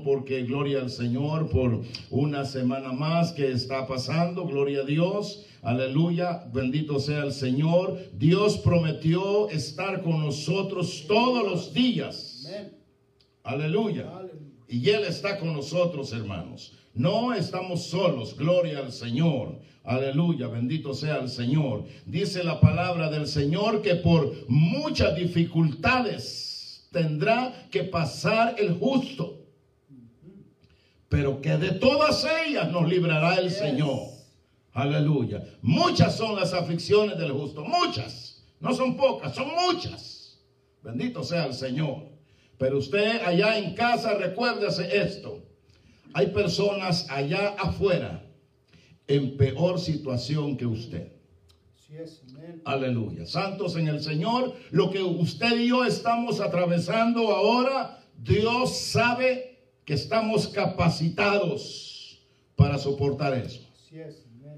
Porque 0.03 0.43
gloria 0.43 0.81
al 0.81 0.89
Señor 0.89 1.50
por 1.50 1.81
una 2.10 2.46
semana 2.46 2.91
más 2.91 3.31
que 3.31 3.51
está 3.51 3.88
pasando. 3.88 4.46
Gloria 4.46 4.81
a 4.81 4.86
Dios, 4.86 5.46
aleluya. 5.62 6.46
Bendito 6.53 7.00
sea 7.00 7.24
el 7.24 7.34
Señor. 7.34 7.98
Dios 8.13 8.58
prometió 8.58 9.50
estar 9.50 10.01
con 10.01 10.20
nosotros 10.20 11.05
todos 11.08 11.43
los 11.50 11.74
días. 11.74 12.50
Aleluya. 13.43 14.10
Y 14.67 14.89
Él 14.89 15.03
está 15.03 15.38
con 15.39 15.53
nosotros, 15.53 16.13
hermanos. 16.13 16.74
No 16.93 17.34
estamos 17.34 17.84
solos, 17.84 18.36
gloria 18.38 18.79
al 18.79 18.91
Señor. 18.91 19.60
Aleluya, 19.84 20.48
bendito 20.48 20.93
sea 20.93 21.17
el 21.17 21.29
Señor. 21.29 21.86
Dice 22.05 22.43
la 22.43 22.60
palabra 22.60 23.10
del 23.10 23.27
Señor 23.27 23.81
que 23.81 23.96
por 23.96 24.31
muchas 24.48 25.15
dificultades 25.15 26.88
tendrá 26.91 27.67
que 27.72 27.84
pasar 27.84 28.55
el 28.60 28.74
justo. 28.74 29.40
Pero 31.11 31.41
que 31.41 31.57
de 31.57 31.71
todas 31.71 32.25
ellas 32.47 32.71
nos 32.71 32.87
librará 32.87 33.35
el 33.35 33.51
Señor. 33.51 33.99
Aleluya. 34.71 35.43
Muchas 35.61 36.15
son 36.15 36.37
las 36.37 36.53
aflicciones 36.53 37.17
del 37.17 37.33
justo, 37.33 37.65
muchas. 37.65 38.45
No 38.61 38.73
son 38.73 38.95
pocas, 38.95 39.35
son 39.35 39.49
muchas. 39.49 40.39
Bendito 40.81 41.21
sea 41.21 41.47
el 41.47 41.53
Señor. 41.53 42.03
Pero 42.57 42.77
usted 42.77 43.21
allá 43.25 43.57
en 43.57 43.75
casa, 43.75 44.13
recuérdese 44.13 45.01
esto. 45.01 45.43
Hay 46.13 46.27
personas 46.27 47.05
allá 47.09 47.55
afuera 47.59 48.25
en 49.05 49.35
peor 49.35 49.81
situación 49.81 50.55
que 50.55 50.65
usted. 50.65 51.11
Aleluya. 52.63 53.25
Santos 53.25 53.75
en 53.75 53.89
el 53.89 54.01
Señor, 54.01 54.55
lo 54.71 54.89
que 54.89 55.03
usted 55.03 55.59
y 55.59 55.67
yo 55.67 55.83
estamos 55.83 56.39
atravesando 56.39 57.33
ahora, 57.33 58.01
Dios 58.15 58.77
sabe 58.77 59.50
que 59.85 59.93
estamos 59.93 60.47
capacitados 60.47 62.21
para 62.55 62.77
soportar 62.77 63.33
eso. 63.33 63.61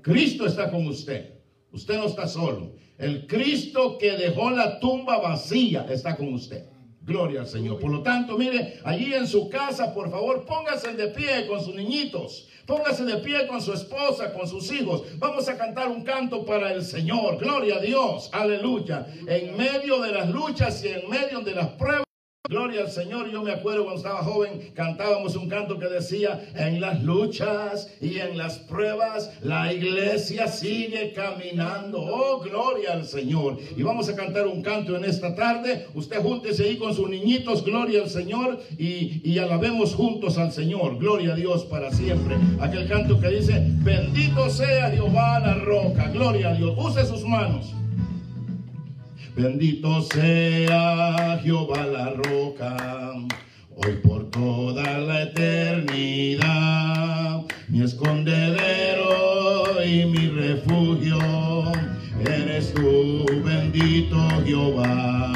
Cristo 0.01 0.46
está 0.46 0.70
con 0.70 0.88
usted. 0.88 1.34
Usted 1.72 1.98
no 1.98 2.06
está 2.06 2.27
solo. 2.27 2.75
El 2.98 3.25
Cristo 3.25 3.98
que 3.98 4.12
dejó 4.12 4.51
la 4.51 4.80
tumba 4.80 5.18
vacía 5.20 5.88
está 5.89 6.15
con 6.15 6.34
usted. 6.34 6.65
Gloria 7.01 7.42
al 7.42 7.48
Señor. 7.48 7.80
Por 7.80 7.92
lo 7.92 8.01
tanto, 8.01 8.38
mire, 8.38 8.80
allí 8.86 9.13
en 9.13 9.27
su 9.27 9.50
casa, 9.50 9.94
por 9.94 10.10
favor, 10.10 10.46
póngase 10.46 10.94
de 10.94 11.08
pie 11.08 11.48
con 11.48 11.63
sus 11.63 11.75
niñitos. 11.75 12.48
Póngase 12.65 13.03
de 13.03 13.18
pie 13.18 13.46
con 13.48 13.62
su 13.62 13.74
esposa, 13.74 14.32
con 14.32 14.48
sus 14.48 14.72
hijos. 14.72 15.03
Vamos 15.20 15.50
a 15.50 15.58
cantar 15.58 15.89
un 15.89 16.03
canto 16.03 16.46
para 16.46 16.72
el 16.72 16.84
Señor. 16.84 17.38
Gloria 17.38 17.75
a 17.75 17.80
Dios. 17.80 18.30
Aleluya. 18.32 19.06
En 19.27 19.58
medio 19.58 20.01
de 20.01 20.12
las 20.12 20.30
luchas 20.30 20.82
y 20.86 20.88
en 20.88 21.10
medio 21.10 21.42
de 21.42 21.56
las 21.56 21.70
pruebas. 21.70 22.03
Gloria 22.50 22.82
al 22.82 22.92
Señor. 22.92 23.32
Yo 23.32 23.42
me 23.42 23.54
acuerdo 23.54 23.86
cuando 23.86 24.02
estaba 24.02 24.22
joven, 24.22 24.74
cantábamos 24.74 25.38
un 25.38 25.48
canto 25.48 25.80
que 25.80 25.88
decía, 25.88 26.46
en 26.56 26.82
las 26.82 27.02
luchas 27.02 27.90
y 28.02 28.20
en 28.20 28.38
las 28.38 28.58
pruebas, 28.60 29.32
la 29.42 29.72
iglesia 29.72 30.50
sigue 30.50 31.14
caminando. 31.14 32.02
Oh, 32.02 32.42
gloria 32.42 32.92
al 32.92 33.06
Señor. 33.06 33.60
Y 33.78 33.82
vamos 33.82 34.10
a 34.10 34.16
cantar 34.18 34.46
un 34.46 34.62
canto 34.62 34.98
en 34.98 35.06
esta 35.06 35.34
tarde. 35.36 35.88
Usted 35.94 36.22
júntese 36.22 36.66
ahí 36.66 36.76
con 36.76 36.94
sus 36.94 37.10
niñitos, 37.10 37.64
gloria 37.64 38.02
al 38.02 38.10
Señor, 38.10 38.60
y, 38.78 39.22
y 39.24 39.38
alabemos 39.38 39.96
juntos 39.96 40.38
al 40.38 40.52
Señor. 40.52 40.98
Gloria 40.98 41.32
a 41.32 41.36
Dios 41.38 41.64
para 41.64 41.94
siempre. 41.94 42.36
Aquel 42.60 42.90
canto 42.90 43.22
que 43.22 43.30
dice, 43.30 43.66
bendito 43.86 44.50
sea 44.50 44.92
Jehová 44.92 45.40
la 45.40 45.54
roca. 45.54 46.10
Gloria 46.10 46.50
a 46.50 46.56
Dios. 46.56 46.78
Use 46.78 47.06
sus 47.06 47.24
manos. 47.24 47.74
Bendito 49.36 50.04
sea 50.04 51.40
Jehová 51.42 51.88
la 51.88 52.12
roca, 52.12 53.13
hoy 53.75 53.94
por 54.03 54.29
toda 54.29 55.00
la 55.00 55.24
eternidad, 55.24 56.44
mi 57.68 57.81
escondedero 57.81 59.84
y 59.84 60.05
mi 60.05 60.27
refugio, 60.27 61.18
eres 62.24 62.75
tú 62.75 63.25
bendito 63.44 64.18
Jehová. 64.46 65.34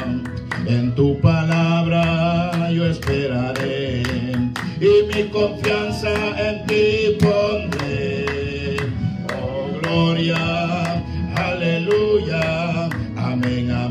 En 0.66 0.94
tu 0.94 1.20
palabra 1.20 2.70
yo 2.70 2.86
esperaré 2.86 4.04
y 4.80 5.12
mi 5.12 5.24
confianza 5.24 6.14
en 6.38 6.64
ti 6.68 7.18
pondré. 7.18 8.76
Oh 9.40 9.66
gloria, 9.82 11.02
aleluya 11.34 12.88
Amén, 13.30 13.70
amén, 13.70 13.87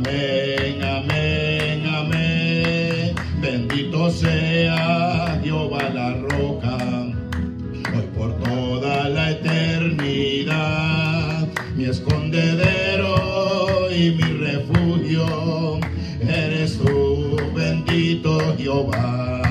y 13.97 14.12
mi 14.12 14.31
refugio, 14.45 15.79
eres 16.21 16.77
tú, 16.77 17.36
bendito 17.55 18.55
Jehová. 18.55 19.41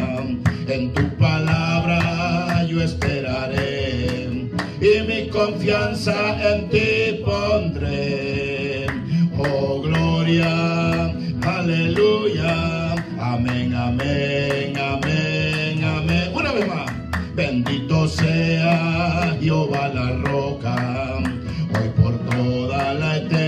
En 0.68 0.92
tu 0.94 1.08
palabra 1.16 2.64
yo 2.68 2.80
esperaré 2.80 4.48
y 4.80 5.02
mi 5.08 5.28
confianza 5.30 6.14
en 6.48 6.68
ti 6.68 7.22
pondré. 7.24 8.86
Oh, 9.36 9.80
gloria, 9.82 11.12
aleluya, 11.42 12.94
amén, 13.18 13.74
amén, 13.74 14.76
amén, 14.78 15.84
amén. 15.84 16.30
Una 16.32 16.52
vez 16.52 16.68
más, 16.68 16.92
bendito 17.34 18.06
sea 18.06 19.36
Jehová 19.40 19.88
la 19.88 20.12
roca, 20.30 21.18
hoy 21.74 21.88
por 22.00 22.16
toda 22.30 22.94
la 22.94 23.16
eternidad, 23.16 23.45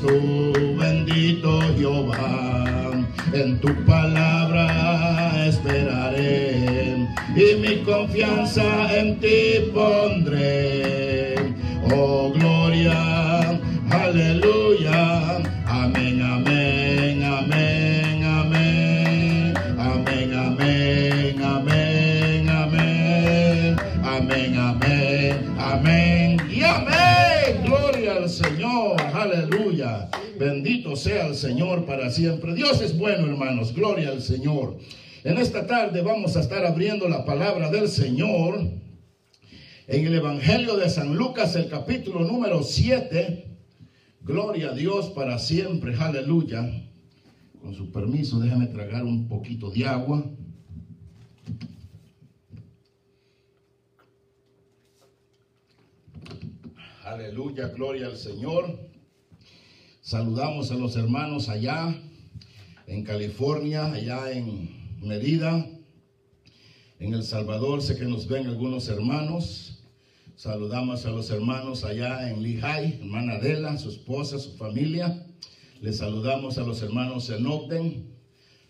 tú, 0.00 0.76
bendito 0.78 1.60
Jehová, 1.76 2.92
en 3.32 3.58
tu 3.60 3.68
palabra 3.84 5.46
esperaré 5.46 7.06
y 7.36 7.56
mi 7.60 7.82
confianza 7.82 8.64
en 8.96 9.20
ti 9.20 9.70
pondré. 9.72 11.34
Oh 11.92 12.32
gloria, 12.34 13.60
aleluya, 13.90 14.59
sea 31.00 31.26
el 31.26 31.34
Señor 31.34 31.86
para 31.86 32.10
siempre. 32.10 32.54
Dios 32.54 32.80
es 32.82 32.96
bueno, 32.96 33.26
hermanos. 33.26 33.74
Gloria 33.74 34.10
al 34.10 34.20
Señor. 34.20 34.76
En 35.24 35.38
esta 35.38 35.66
tarde 35.66 36.02
vamos 36.02 36.36
a 36.36 36.40
estar 36.40 36.64
abriendo 36.64 37.08
la 37.08 37.24
palabra 37.24 37.70
del 37.70 37.88
Señor 37.88 38.60
en 39.86 40.06
el 40.06 40.14
Evangelio 40.14 40.76
de 40.76 40.88
San 40.88 41.16
Lucas, 41.16 41.56
el 41.56 41.68
capítulo 41.68 42.20
número 42.20 42.62
7. 42.62 43.46
Gloria 44.20 44.70
a 44.70 44.74
Dios 44.74 45.10
para 45.10 45.38
siempre, 45.38 45.94
aleluya. 45.96 46.70
Con 47.62 47.74
su 47.74 47.90
permiso, 47.90 48.38
déjame 48.38 48.66
tragar 48.66 49.04
un 49.04 49.26
poquito 49.26 49.70
de 49.70 49.86
agua. 49.86 50.24
Aleluya, 57.04 57.68
gloria 57.68 58.06
al 58.06 58.16
Señor. 58.16 58.89
Saludamos 60.10 60.72
a 60.72 60.74
los 60.74 60.96
hermanos 60.96 61.48
allá 61.48 61.96
en 62.88 63.04
California, 63.04 63.92
allá 63.92 64.32
en 64.32 64.98
Mérida, 65.00 65.64
en 66.98 67.14
El 67.14 67.22
Salvador, 67.22 67.80
sé 67.80 67.96
que 67.96 68.06
nos 68.06 68.26
ven 68.26 68.48
algunos 68.48 68.88
hermanos. 68.88 69.84
Saludamos 70.34 71.06
a 71.06 71.10
los 71.10 71.30
hermanos 71.30 71.84
allá 71.84 72.28
en 72.28 72.42
Lehigh, 72.42 72.98
hermana 73.02 73.34
Adela, 73.34 73.78
su 73.78 73.90
esposa, 73.90 74.40
su 74.40 74.56
familia. 74.56 75.28
Les 75.80 75.98
saludamos 75.98 76.58
a 76.58 76.64
los 76.64 76.82
hermanos 76.82 77.30
en 77.30 77.46
Ogden. 77.46 78.12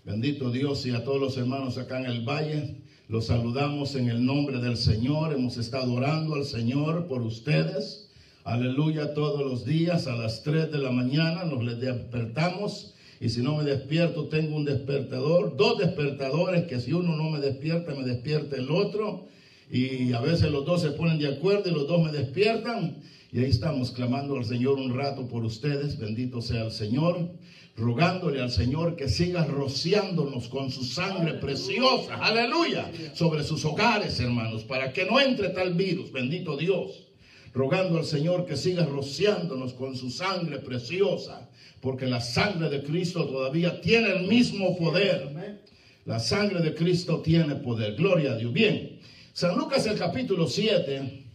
Bendito 0.04 0.50
Dios 0.50 0.84
y 0.84 0.90
a 0.90 1.04
todos 1.04 1.22
los 1.22 1.38
hermanos 1.38 1.78
acá 1.78 2.00
en 2.00 2.04
el 2.04 2.20
valle. 2.22 2.82
Los 3.08 3.28
saludamos 3.28 3.94
en 3.94 4.10
el 4.10 4.22
nombre 4.26 4.60
del 4.60 4.76
Señor. 4.76 5.32
Hemos 5.32 5.56
estado 5.56 5.90
orando 5.90 6.34
al 6.34 6.44
Señor 6.44 7.06
por 7.06 7.22
ustedes. 7.22 8.09
Aleluya, 8.50 9.14
todos 9.14 9.48
los 9.48 9.64
días 9.64 10.08
a 10.08 10.16
las 10.16 10.42
3 10.42 10.72
de 10.72 10.78
la 10.78 10.90
mañana 10.90 11.44
nos 11.44 11.62
les 11.62 11.78
despertamos 11.78 12.94
y 13.20 13.28
si 13.28 13.42
no 13.42 13.56
me 13.56 13.62
despierto, 13.62 14.26
tengo 14.26 14.56
un 14.56 14.64
despertador, 14.64 15.56
dos 15.56 15.78
despertadores 15.78 16.64
que 16.64 16.80
si 16.80 16.92
uno 16.92 17.14
no 17.14 17.30
me 17.30 17.38
despierta, 17.38 17.94
me 17.94 18.02
despierta 18.02 18.56
el 18.56 18.68
otro. 18.72 19.28
Y 19.70 20.12
a 20.14 20.20
veces 20.20 20.50
los 20.50 20.64
dos 20.66 20.82
se 20.82 20.90
ponen 20.90 21.20
de 21.20 21.28
acuerdo 21.28 21.70
y 21.70 21.74
los 21.74 21.86
dos 21.86 22.02
me 22.02 22.10
despiertan. 22.10 22.96
Y 23.30 23.38
ahí 23.38 23.50
estamos 23.50 23.92
clamando 23.92 24.36
al 24.36 24.44
Señor 24.44 24.80
un 24.80 24.96
rato 24.96 25.28
por 25.28 25.44
ustedes. 25.44 25.96
Bendito 25.96 26.42
sea 26.42 26.64
el 26.64 26.72
Señor. 26.72 27.30
Rogándole 27.76 28.40
al 28.40 28.50
Señor 28.50 28.96
que 28.96 29.08
siga 29.08 29.44
rociándonos 29.44 30.48
con 30.48 30.72
su 30.72 30.82
sangre 30.82 31.34
preciosa. 31.34 32.16
Aleluya. 32.16 32.90
Sobre 33.14 33.44
sus 33.44 33.64
hogares, 33.64 34.18
hermanos. 34.18 34.64
Para 34.64 34.92
que 34.92 35.04
no 35.04 35.20
entre 35.20 35.50
tal 35.50 35.74
virus. 35.74 36.10
Bendito 36.10 36.56
Dios 36.56 37.09
rogando 37.52 37.98
al 37.98 38.04
Señor 38.04 38.46
que 38.46 38.56
siga 38.56 38.84
rociándonos 38.84 39.74
con 39.74 39.96
su 39.96 40.10
sangre 40.10 40.58
preciosa, 40.58 41.48
porque 41.80 42.06
la 42.06 42.20
sangre 42.20 42.68
de 42.68 42.82
Cristo 42.82 43.26
todavía 43.26 43.80
tiene 43.80 44.12
el 44.12 44.26
mismo 44.26 44.76
poder. 44.76 45.60
La 46.04 46.18
sangre 46.18 46.60
de 46.60 46.74
Cristo 46.74 47.20
tiene 47.20 47.56
poder. 47.56 47.94
Gloria 47.94 48.32
a 48.32 48.36
Dios. 48.36 48.52
Bien, 48.52 49.00
San 49.32 49.56
Lucas 49.56 49.86
el 49.86 49.98
capítulo 49.98 50.46
7. 50.46 51.26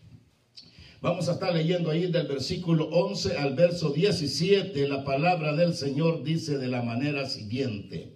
Vamos 1.02 1.30
a 1.30 1.34
estar 1.34 1.54
leyendo 1.54 1.92
ahí 1.92 2.08
del 2.08 2.26
versículo 2.26 2.86
11 2.86 3.38
al 3.38 3.54
verso 3.54 3.92
17. 3.92 4.88
La 4.88 5.04
palabra 5.04 5.56
del 5.56 5.76
Señor 5.76 6.24
dice 6.24 6.58
de 6.58 6.68
la 6.68 6.82
manera 6.82 7.28
siguiente. 7.30 8.14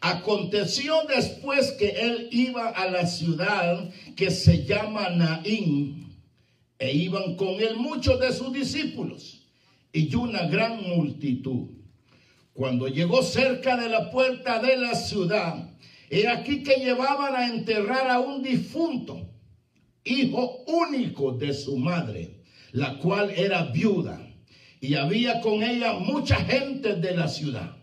Aconteció 0.00 0.94
después 1.08 1.70
que 1.78 1.90
él 1.90 2.28
iba 2.32 2.70
a 2.70 2.90
la 2.90 3.06
ciudad 3.06 3.88
que 4.16 4.32
se 4.32 4.64
llama 4.64 5.10
Naín, 5.10 6.01
e 6.82 6.92
iban 6.92 7.36
con 7.36 7.60
él 7.60 7.76
muchos 7.76 8.18
de 8.18 8.32
sus 8.32 8.52
discípulos 8.52 9.46
y 9.92 10.12
una 10.16 10.48
gran 10.48 10.82
multitud. 10.82 11.68
Cuando 12.52 12.88
llegó 12.88 13.22
cerca 13.22 13.76
de 13.76 13.88
la 13.88 14.10
puerta 14.10 14.58
de 14.58 14.76
la 14.76 14.96
ciudad, 14.96 15.70
he 16.10 16.26
aquí 16.26 16.64
que 16.64 16.78
llevaban 16.78 17.36
a 17.36 17.46
enterrar 17.46 18.10
a 18.10 18.18
un 18.18 18.42
difunto, 18.42 19.30
hijo 20.02 20.64
único 20.66 21.30
de 21.30 21.54
su 21.54 21.76
madre, 21.76 22.40
la 22.72 22.98
cual 22.98 23.30
era 23.30 23.62
viuda, 23.66 24.20
y 24.80 24.96
había 24.96 25.40
con 25.40 25.62
ella 25.62 26.00
mucha 26.00 26.34
gente 26.34 26.96
de 26.96 27.14
la 27.16 27.28
ciudad. 27.28 27.76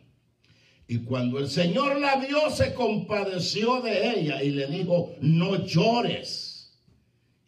Y 0.89 0.97
cuando 1.05 1.39
el 1.39 1.47
Señor 1.47 2.01
la 2.01 2.17
vio, 2.17 2.49
se 2.49 2.73
compadeció 2.73 3.79
de 3.79 4.19
ella 4.19 4.43
y 4.43 4.49
le 4.49 4.67
dijo, 4.67 5.15
no 5.21 5.65
llores. 5.65 6.48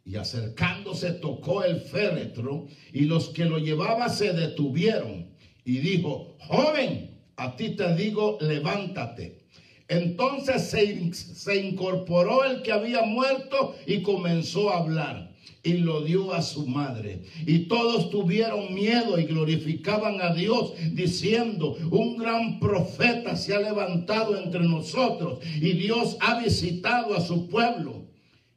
Y 0.04 0.16
acercándose 0.16 1.12
tocó 1.12 1.64
el 1.64 1.80
féretro 1.82 2.68
y 2.92 3.02
los 3.02 3.30
que 3.30 3.46
lo 3.46 3.60
llevaban 3.60 4.10
se 4.10 4.34
detuvieron. 4.34 5.28
Y 5.64 5.78
dijo, 5.78 6.36
joven, 6.40 7.20
a 7.36 7.56
ti 7.56 7.76
te 7.76 7.96
digo, 7.96 8.38
levántate. 8.42 9.42
Entonces 9.88 10.70
se, 10.70 11.14
se, 11.14 11.58
incorporó 11.58 12.46
el 12.46 12.62
que 12.62 12.72
había 12.72 13.02
muerto 13.02 13.76
y 13.86 14.02
comenzó 14.02 14.70
a 14.70 14.78
hablar 14.78 15.32
y 15.64 15.74
lo 15.74 16.02
dio 16.02 16.34
a 16.34 16.42
su 16.42 16.66
madre. 16.66 17.24
Y 17.46 17.68
todos 17.68 18.10
tuvieron 18.10 18.74
miedo 18.74 19.20
y 19.20 19.26
glorificaban 19.26 20.22
a 20.22 20.34
Dios 20.34 20.74
diciendo, 20.94 21.76
un 21.92 22.18
gran 22.18 22.60
profeta 22.60 23.36
se 23.36 23.54
ha 23.54 23.60
levantado 23.60 24.38
entre 24.38 24.62
nosotros 24.62 25.40
y 25.58 25.74
Dios 25.74 26.18
ha 26.22 26.40
visitado 26.42 27.16
a 27.16 27.22
su 27.22 27.48
pueblo. 27.48 28.11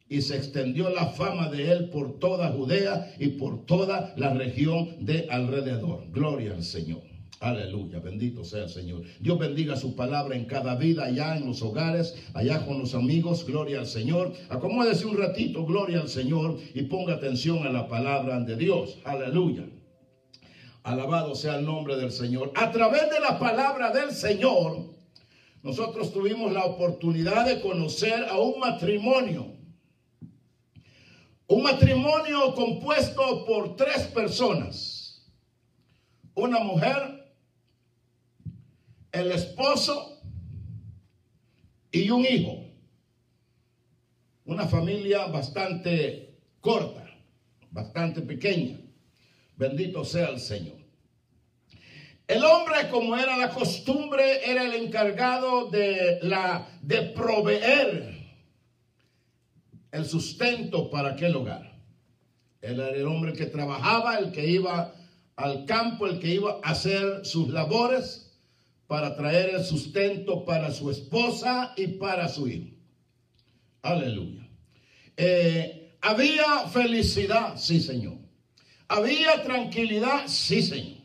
Y 0.09 0.23
se 0.23 0.37
extendió 0.37 0.91
la 0.91 1.07
fama 1.07 1.49
de 1.49 1.73
él 1.73 1.89
por 1.89 2.19
toda 2.19 2.53
Judea 2.53 3.15
y 3.19 3.29
por 3.29 3.65
toda 3.65 4.13
la 4.17 4.35
región 4.35 5.05
de 5.05 5.27
alrededor. 5.31 6.11
Gloria 6.11 6.53
al 6.53 6.63
Señor. 6.63 7.03
Aleluya, 7.41 7.99
bendito 7.99 8.43
sea 8.43 8.65
el 8.65 8.71
Señor. 8.71 9.03
Dios 9.21 9.39
bendiga 9.39 9.77
su 9.77 9.95
palabra 9.95 10.35
en 10.35 10.47
cada 10.47 10.77
vida, 10.77 11.05
allá 11.05 11.37
en 11.37 11.47
los 11.47 11.61
hogares, 11.63 12.15
allá 12.33 12.65
con 12.65 12.79
los 12.79 12.95
amigos, 12.95 13.45
gloria 13.45 13.81
al 13.81 13.87
Señor. 13.87 14.33
Acomódese 14.49 15.05
un 15.05 15.19
ratito, 15.19 15.67
gloria 15.67 16.01
al 16.01 16.09
Señor, 16.09 16.59
y 16.75 16.83
ponga 16.85 17.15
atención 17.15 17.67
a 17.67 17.71
la 17.71 17.87
palabra 17.87 18.41
de 18.41 18.57
Dios. 18.57 18.99
Aleluya. 19.05 19.67
Alabado 20.85 21.35
sea 21.35 21.59
el 21.59 21.67
nombre 21.67 21.97
del 21.97 22.13
Señor. 22.13 22.53
A 22.55 22.71
través 22.71 23.11
de 23.11 23.21
la 23.21 23.39
palabra 23.39 23.91
del 23.91 24.13
Señor, 24.13 24.95
nosotros 25.63 26.13
tuvimos 26.13 26.53
la 26.53 26.65
oportunidad 26.65 27.47
de 27.47 27.61
conocer 27.61 28.25
a 28.25 28.39
un 28.39 28.59
matrimonio. 28.61 29.54
Un 31.47 31.63
matrimonio 31.63 32.55
compuesto 32.55 33.45
por 33.45 33.77
tres 33.77 34.07
personas. 34.09 35.31
Una 36.35 36.61
mujer, 36.61 37.35
el 39.13 39.31
esposo 39.31 40.21
y 41.93 42.11
un 42.11 42.25
hijo. 42.25 42.65
Una 44.47 44.67
familia 44.67 45.27
bastante 45.27 46.39
corta, 46.61 47.07
bastante 47.71 48.21
pequeña. 48.23 48.79
Bendito 49.57 50.05
sea 50.05 50.29
el 50.29 50.41
Señor. 50.41 50.79
El 52.27 52.43
hombre, 52.43 52.89
como 52.91 53.17
era 53.17 53.37
la 53.37 53.51
costumbre, 53.51 54.51
era 54.51 54.65
el 54.65 54.75
encargado 54.75 55.71
de, 55.71 56.19
la, 56.23 56.67
de 56.81 57.03
proveer 57.03 58.14
el 59.95 60.07
sustento 60.07 60.91
para 60.91 61.11
aquel 61.11 61.37
hogar. 61.37 61.73
Él 62.61 62.81
era 62.81 62.91
el 62.97 63.07
hombre 63.07 63.33
que 63.33 63.47
trabajaba, 63.47 64.19
el 64.19 64.33
que 64.33 64.45
iba 64.45 64.93
al 65.37 65.67
campo, 65.67 66.09
el 66.09 66.19
que 66.19 66.35
iba 66.35 66.59
a 66.65 66.71
hacer 66.71 67.25
sus 67.25 67.49
labores 67.51 68.33
para 68.89 69.15
traer 69.15 69.55
el 69.55 69.65
sustento 69.65 70.45
para 70.45 70.73
su 70.73 70.91
esposa 70.91 71.75
y 71.77 71.87
para 71.87 72.29
su 72.29 72.49
hijo. 72.49 72.75
Aleluya. 73.83 74.49
Eh, 75.17 75.97
había 76.01 76.67
felicidad, 76.73 77.57
sí 77.57 77.79
Señor. 77.79 78.19
Había 78.89 79.45
tranquilidad, 79.45 80.27
sí 80.27 80.61
Señor. 80.61 81.03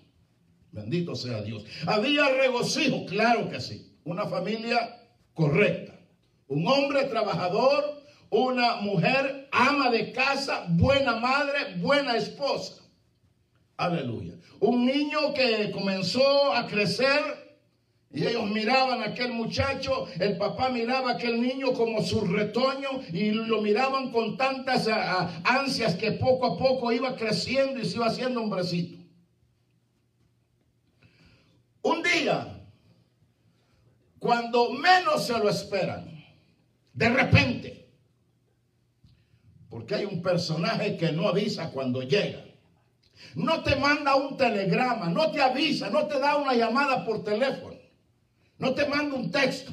Bendito 0.72 1.14
sea 1.16 1.44
Dios. 1.44 1.64
Había 1.86 2.28
regocijo, 2.30 3.06
claro 3.06 3.50
que 3.50 3.62
sí. 3.62 4.00
Una 4.04 4.26
familia 4.26 5.00
correcta. 5.36 6.00
Un 6.48 6.68
hombre 6.68 7.04
trabajador, 7.04 7.99
una 8.30 8.78
mujer 8.78 9.48
ama 9.52 9.90
de 9.90 10.12
casa, 10.12 10.66
buena 10.70 11.16
madre, 11.16 11.76
buena 11.78 12.16
esposa. 12.16 12.84
Aleluya. 13.78 14.34
Un 14.60 14.86
niño 14.86 15.34
que 15.34 15.72
comenzó 15.72 16.54
a 16.54 16.68
crecer 16.68 17.50
y 18.12 18.26
ellos 18.26 18.50
miraban 18.50 19.02
a 19.02 19.06
aquel 19.06 19.32
muchacho, 19.32 20.08
el 20.20 20.38
papá 20.38 20.70
miraba 20.70 21.12
a 21.12 21.14
aquel 21.14 21.40
niño 21.40 21.74
como 21.74 22.02
su 22.02 22.22
retoño 22.22 23.02
y 23.14 23.32
lo 23.32 23.62
miraban 23.62 24.12
con 24.12 24.36
tantas 24.36 24.88
ansias 25.44 25.96
que 25.96 26.14
poco 26.14 26.48
a 26.48 26.58
poco 26.58 26.92
iba 26.92 27.16
creciendo 27.16 27.80
y 27.80 27.86
se 27.86 27.98
iba 27.98 28.08
haciendo 28.08 28.42
hombrecito. 28.42 28.98
Un 31.84 32.04
día, 32.04 32.66
cuando 34.18 34.72
menos 34.72 35.26
se 35.26 35.38
lo 35.38 35.48
esperan, 35.48 36.26
de 36.94 37.10
repente, 37.10 37.89
porque 39.70 39.96
hay 39.96 40.06
un 40.06 40.22
personaje 40.22 40.98
que 40.98 41.12
no 41.12 41.28
avisa 41.28 41.72
cuando 41.72 42.02
llega. 42.02 42.44
No 43.36 43.62
te 43.64 43.76
manda 43.76 44.16
un 44.16 44.38
telegrama, 44.38 45.10
no 45.10 45.32
te 45.32 45.42
avisa, 45.42 45.90
no 45.90 46.08
te 46.08 46.20
da 46.20 46.38
una 46.38 46.54
llamada 46.54 47.06
por 47.06 47.24
teléfono. 47.24 47.78
No 48.58 48.74
te 48.74 48.86
mando 48.88 49.16
un 49.16 49.32
texto. 49.32 49.72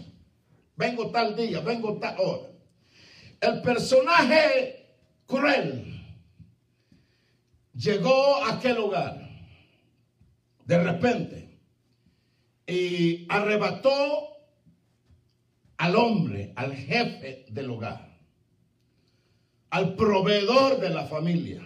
Vengo 0.77 1.11
tal 1.11 1.35
día, 1.35 1.61
vengo 1.61 1.99
tal 1.99 2.17
hora. 2.19 2.49
El 3.41 3.63
personaje 3.63 4.97
cruel 5.27 6.03
llegó 7.75 8.45
a 8.45 8.55
aquel 8.55 8.77
lugar 8.77 9.27
de 10.65 10.83
repente 10.83 11.59
y 12.67 13.27
arrebató 13.29 14.37
al 15.77 15.97
hombre, 15.97 16.53
al 16.57 16.75
jefe 16.75 17.47
del 17.49 17.71
hogar, 17.71 18.06
al 19.70 19.94
proveedor 19.94 20.81
de 20.81 20.90
la 20.90 21.05
familia, 21.07 21.62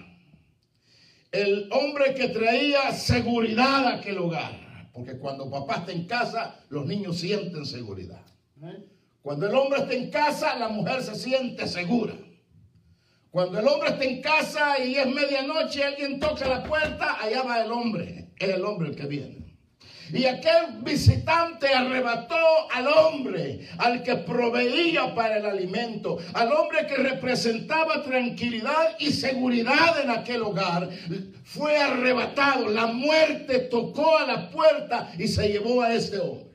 el 1.33 1.69
hombre 1.73 2.15
que 2.15 2.29
traía 2.29 2.93
seguridad 2.93 3.87
a 3.87 3.95
aquel 3.97 4.19
hogar 4.19 4.71
porque 4.93 5.19
cuando 5.19 5.51
papá 5.51 5.77
está 5.77 5.93
en 5.93 6.05
casa, 6.05 6.61
los 6.69 6.87
niños 6.87 7.19
sienten 7.19 7.65
seguridad. 7.65 8.23
Cuando 9.23 9.49
el 9.49 9.55
hombre 9.55 9.81
está 9.81 9.95
en 9.95 10.11
casa, 10.11 10.59
la 10.59 10.69
mujer 10.69 11.03
se 11.03 11.15
siente 11.15 11.67
segura. 11.67 12.15
Cuando 13.31 13.61
el 13.61 13.69
hombre 13.69 13.91
está 13.91 14.05
en 14.05 14.21
casa 14.21 14.85
y 14.85 14.97
es 14.97 15.07
medianoche, 15.07 15.85
alguien 15.85 16.19
toca 16.19 16.49
la 16.49 16.65
puerta, 16.65 17.17
allá 17.21 17.43
va 17.43 17.65
el 17.65 17.71
hombre. 17.71 18.33
Es 18.37 18.49
el 18.49 18.65
hombre 18.65 18.89
el 18.89 18.97
que 18.97 19.07
viene. 19.07 19.50
Y 20.13 20.25
aquel 20.25 20.83
visitante 20.83 21.69
arrebató 21.69 22.37
al 22.73 22.89
hombre, 22.89 23.69
al 23.79 24.03
que 24.03 24.17
proveía 24.17 25.15
para 25.15 25.39
el 25.39 25.47
alimento, 25.47 26.19
al 26.35 26.53
hombre 26.53 26.87
que 26.87 26.97
representaba 26.97 28.03
tranquilidad 28.03 28.97
y 28.99 29.13
seguridad 29.13 30.01
en 30.03 30.11
aquel 30.11 30.43
hogar. 30.43 30.89
Fue 31.45 31.77
arrebatado, 31.77 32.69
la 32.69 32.87
muerte 32.87 33.61
tocó 33.61 34.19
a 34.19 34.27
la 34.27 34.51
puerta 34.51 35.13
y 35.19 35.29
se 35.29 35.49
llevó 35.49 35.83
a 35.83 35.95
ese 35.95 36.19
hombre. 36.19 36.51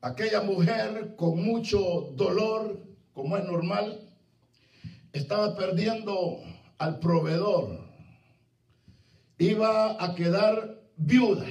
Aquella 0.00 0.42
mujer 0.42 1.14
con 1.16 1.42
mucho 1.42 2.12
dolor, 2.14 2.80
como 3.12 3.36
es 3.36 3.44
normal, 3.44 4.08
estaba 5.12 5.56
perdiendo 5.56 6.40
al 6.78 7.00
proveedor. 7.00 7.80
Iba 9.38 10.02
a 10.02 10.14
quedar 10.14 10.85
viuda. 10.96 11.46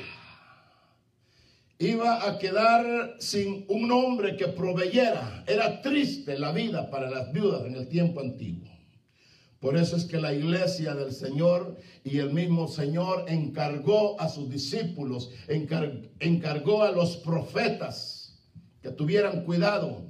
Iba 1.77 2.27
a 2.27 2.37
quedar 2.37 3.15
sin 3.19 3.65
un 3.67 3.91
hombre 3.91 4.37
que 4.37 4.47
proveyera. 4.47 5.43
Era 5.45 5.81
triste 5.81 6.39
la 6.39 6.51
vida 6.51 6.89
para 6.89 7.09
las 7.09 7.33
viudas 7.33 7.65
en 7.65 7.75
el 7.75 7.87
tiempo 7.87 8.21
antiguo. 8.21 8.69
Por 9.59 9.77
eso 9.77 9.95
es 9.95 10.05
que 10.05 10.19
la 10.19 10.33
iglesia 10.33 10.93
del 10.93 11.11
Señor 11.11 11.77
y 12.03 12.19
el 12.19 12.31
mismo 12.31 12.67
Señor 12.67 13.25
encargó 13.27 14.19
a 14.21 14.29
sus 14.29 14.49
discípulos, 14.49 15.31
encargó 15.47 16.83
a 16.83 16.91
los 16.91 17.17
profetas 17.17 18.39
que 18.81 18.91
tuvieran 18.91 19.43
cuidado, 19.43 20.03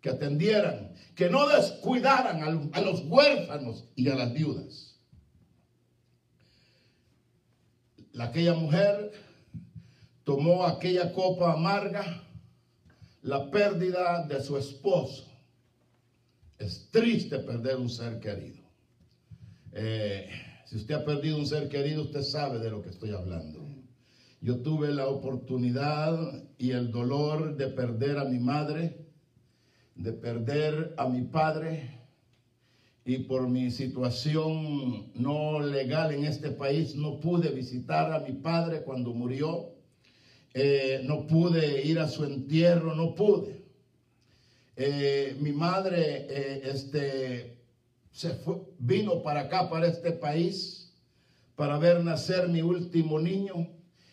que 0.00 0.10
atendieran, 0.10 0.92
que 1.14 1.30
no 1.30 1.48
descuidaran 1.48 2.70
a 2.72 2.80
los 2.80 3.04
huérfanos 3.06 3.84
y 3.94 4.08
a 4.08 4.16
las 4.16 4.32
viudas. 4.32 4.85
Aquella 8.24 8.54
mujer 8.54 9.12
tomó 10.24 10.64
aquella 10.64 11.12
copa 11.12 11.52
amarga, 11.52 12.22
la 13.22 13.50
pérdida 13.50 14.26
de 14.26 14.40
su 14.42 14.56
esposo. 14.56 15.24
Es 16.58 16.88
triste 16.90 17.38
perder 17.38 17.76
un 17.76 17.88
ser 17.90 18.18
querido. 18.18 18.62
Eh, 19.72 20.28
si 20.64 20.76
usted 20.76 20.94
ha 20.94 21.04
perdido 21.04 21.36
un 21.36 21.46
ser 21.46 21.68
querido, 21.68 22.02
usted 22.02 22.22
sabe 22.22 22.58
de 22.58 22.70
lo 22.70 22.82
que 22.82 22.90
estoy 22.90 23.10
hablando. 23.10 23.64
Yo 24.40 24.60
tuve 24.62 24.92
la 24.92 25.06
oportunidad 25.06 26.44
y 26.58 26.70
el 26.72 26.90
dolor 26.90 27.56
de 27.56 27.68
perder 27.68 28.18
a 28.18 28.24
mi 28.24 28.38
madre, 28.38 29.06
de 29.94 30.12
perder 30.12 30.94
a 30.96 31.08
mi 31.08 31.22
padre, 31.22 32.05
y 33.06 33.18
por 33.18 33.48
mi 33.48 33.70
situación 33.70 35.12
no 35.14 35.60
legal 35.60 36.12
en 36.12 36.24
este 36.24 36.50
país 36.50 36.96
no 36.96 37.20
pude 37.20 37.50
visitar 37.50 38.12
a 38.12 38.18
mi 38.18 38.32
padre 38.32 38.82
cuando 38.82 39.14
murió, 39.14 39.70
eh, 40.52 41.02
no 41.04 41.28
pude 41.28 41.86
ir 41.86 42.00
a 42.00 42.08
su 42.08 42.24
entierro, 42.24 42.96
no 42.96 43.14
pude. 43.14 43.62
Eh, 44.74 45.36
mi 45.38 45.52
madre 45.52 46.26
eh, 46.28 46.62
este, 46.64 47.58
se 48.10 48.30
fue, 48.30 48.56
vino 48.80 49.22
para 49.22 49.42
acá, 49.42 49.70
para 49.70 49.86
este 49.86 50.10
país, 50.10 50.92
para 51.54 51.78
ver 51.78 52.02
nacer 52.02 52.48
mi 52.48 52.60
último 52.60 53.20
niño. 53.20 53.68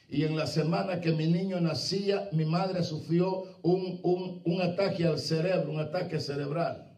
Y 0.07 0.23
en 0.25 0.37
la 0.37 0.45
semana 0.45 1.01
que 1.01 1.13
mi 1.13 1.25
niño 1.25 1.59
nacía, 1.59 2.29
mi 2.31 2.45
madre 2.45 2.83
sufrió 2.83 3.57
un, 3.63 3.99
un, 4.03 4.43
un 4.45 4.61
ataque 4.61 5.07
al 5.07 5.17
cerebro, 5.17 5.71
un 5.71 5.79
ataque 5.79 6.19
cerebral 6.19 6.92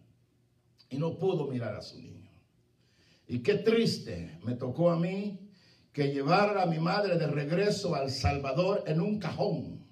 y 0.95 0.97
no 0.97 1.17
pudo 1.17 1.47
mirar 1.47 1.75
a 1.75 1.81
su 1.81 1.99
niño. 1.99 2.31
Y 3.27 3.39
qué 3.39 3.55
triste 3.55 4.39
me 4.43 4.55
tocó 4.55 4.91
a 4.91 4.99
mí 4.99 5.39
que 5.91 6.13
llevar 6.13 6.58
a 6.58 6.65
mi 6.65 6.79
madre 6.79 7.17
de 7.17 7.27
regreso 7.27 7.95
al 7.95 8.10
Salvador 8.12 8.84
en 8.88 9.01
un 9.01 9.19
cajón. 9.19 9.86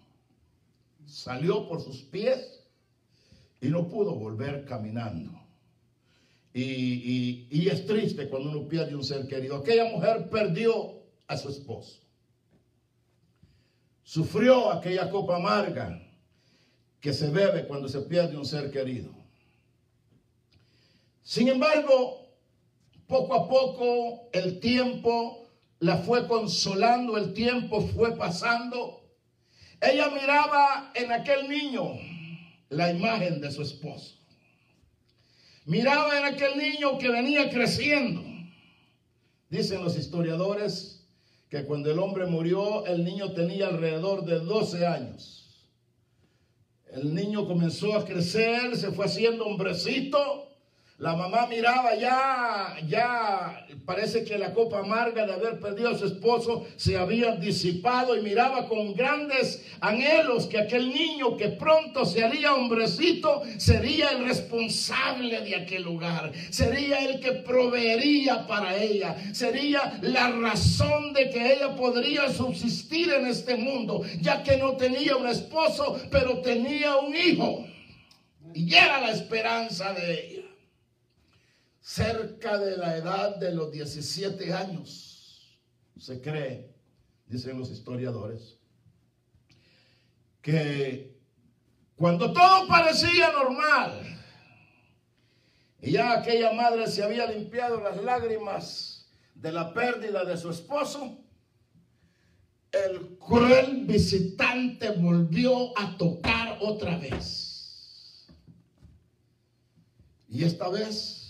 Salió 1.05 1.67
por 1.67 1.81
sus 1.81 2.03
pies 2.03 2.63
y 3.59 3.67
no 3.67 3.87
pudo 3.87 4.15
volver 4.15 4.65
caminando. 4.65 5.31
Y, 6.53 7.47
y, 7.49 7.67
es 7.67 7.85
triste 7.87 8.29
cuando 8.29 8.51
uno 8.51 8.67
pierde 8.67 8.95
un 8.95 9.03
ser 9.03 9.27
querido. 9.27 9.57
Aquella 9.57 9.85
mujer 9.85 10.29
perdió 10.29 11.01
a 11.27 11.35
su 11.35 11.49
esposo. 11.49 11.99
Sufrió 14.03 14.71
aquella 14.71 15.09
copa 15.09 15.37
amarga 15.37 15.99
que 16.99 17.11
se 17.11 17.31
bebe 17.31 17.65
cuando 17.65 17.89
se 17.89 18.01
pierde 18.01 18.37
un 18.37 18.45
ser 18.45 18.69
querido. 18.69 19.22
Sin 21.23 21.47
embargo, 21.47 22.27
poco 23.07 23.33
a 23.33 23.47
poco 23.47 24.29
el 24.33 24.59
tiempo 24.59 25.49
la 25.79 25.97
fue 25.97 26.27
consolando, 26.27 27.17
el 27.17 27.33
tiempo 27.33 27.81
fue 27.81 28.15
pasando. 28.17 29.01
Ella 29.81 30.09
miraba 30.09 30.91
en 30.95 31.12
aquel 31.12 31.49
niño 31.49 31.93
la 32.69 32.91
imagen 32.91 33.39
de 33.39 33.51
su 33.51 33.62
esposo. 33.62 34.17
Miraba 35.65 36.17
en 36.17 36.25
aquel 36.25 36.57
niño 36.57 36.97
que 36.97 37.09
venía 37.09 37.49
creciendo. 37.49 38.21
Dicen 39.49 39.83
los 39.83 39.97
historiadores 39.97 41.05
que 41.49 41.63
cuando 41.65 41.91
el 41.91 41.99
hombre 41.99 42.25
murió, 42.25 42.86
el 42.86 43.05
niño 43.05 43.33
tenía 43.33 43.67
alrededor 43.67 44.25
de 44.25 44.39
12 44.39 44.88
años. 44.88 45.67
El 46.91 47.13
niño 47.13 47.45
comenzó 47.45 47.95
a 47.95 48.05
crecer, 48.05 48.75
se 48.75 48.91
fue 48.91 49.05
haciendo 49.05 49.45
hombrecito 49.45 50.52
la 51.03 51.17
mamá 51.17 51.47
miraba 51.47 51.95
ya, 51.95 52.77
ya, 52.87 53.67
parece 53.85 54.23
que 54.23 54.37
la 54.37 54.53
copa 54.53 54.79
amarga 54.79 55.25
de 55.27 55.33
haber 55.33 55.59
perdido 55.59 55.89
a 55.89 55.97
su 55.97 56.05
esposo 56.05 56.65
se 56.77 56.95
había 56.95 57.35
disipado 57.35 58.15
y 58.15 58.21
miraba 58.21 58.69
con 58.69 58.93
grandes 58.93 59.65
anhelos 59.81 60.47
que 60.47 60.59
aquel 60.59 60.93
niño 60.93 61.35
que 61.35 61.49
pronto 61.49 62.05
se 62.05 62.23
haría 62.23 62.53
hombrecito 62.53 63.41
sería 63.57 64.11
el 64.11 64.25
responsable 64.25 65.41
de 65.41 65.57
aquel 65.57 65.83
lugar, 65.83 66.31
sería 66.49 66.99
el 67.03 67.19
que 67.19 67.33
proveería 67.33 68.47
para 68.47 68.77
ella, 68.77 69.13
sería 69.33 69.99
la 70.03 70.29
razón 70.29 71.11
de 71.11 71.29
que 71.29 71.55
ella 71.55 71.75
podría 71.75 72.31
subsistir 72.31 73.11
en 73.11 73.27
este 73.27 73.57
mundo, 73.57 74.03
ya 74.21 74.41
que 74.41 74.55
no 74.55 74.77
tenía 74.77 75.17
un 75.17 75.27
esposo, 75.27 75.99
pero 76.09 76.39
tenía 76.39 76.95
un 76.95 77.13
hijo. 77.13 77.67
Y 78.53 78.73
era 78.73 79.01
la 79.01 79.11
esperanza 79.11 79.91
de 79.91 80.13
ella 80.13 80.42
cerca 81.84 82.58
de 82.58 82.78
la 82.78 82.96
edad 82.96 83.36
de 83.36 83.52
los 83.52 83.69
17 83.72 84.54
años, 84.54 85.60
se 86.00 86.22
cree, 86.22 86.74
dicen 87.28 87.60
los 87.60 87.69
historiadores, 87.69 88.58
que 90.41 91.19
cuando 91.98 92.32
todo 92.32 92.67
parecía 92.69 93.34
normal, 93.34 94.02
y 95.82 95.91
ya 95.91 96.19
aquella 96.19 96.54
madre 96.54 96.88
se 96.88 97.04
había 97.04 97.30
limpiado 97.30 97.82
las 97.82 98.02
lágrimas 98.02 99.12
de 99.36 99.52
la 99.52 99.74
pérdida 99.74 100.24
de 100.24 100.38
su 100.38 100.50
esposo, 100.50 101.19
el 102.72 103.17
cruel 103.17 103.86
visitante 103.86 104.91
volvió 104.91 105.78
a 105.78 105.98
tocar 105.98 106.58
otra 106.62 106.98
vez. 106.98 108.30
Y 110.30 110.46
esta 110.46 110.69
vez 110.69 111.22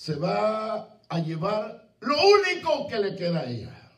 se 0.00 0.14
va 0.14 0.98
a 1.10 1.18
llevar 1.18 1.92
lo 2.00 2.14
único 2.14 2.88
que 2.88 2.98
le 2.98 3.16
queda 3.16 3.40
a 3.40 3.50
ella. 3.50 3.92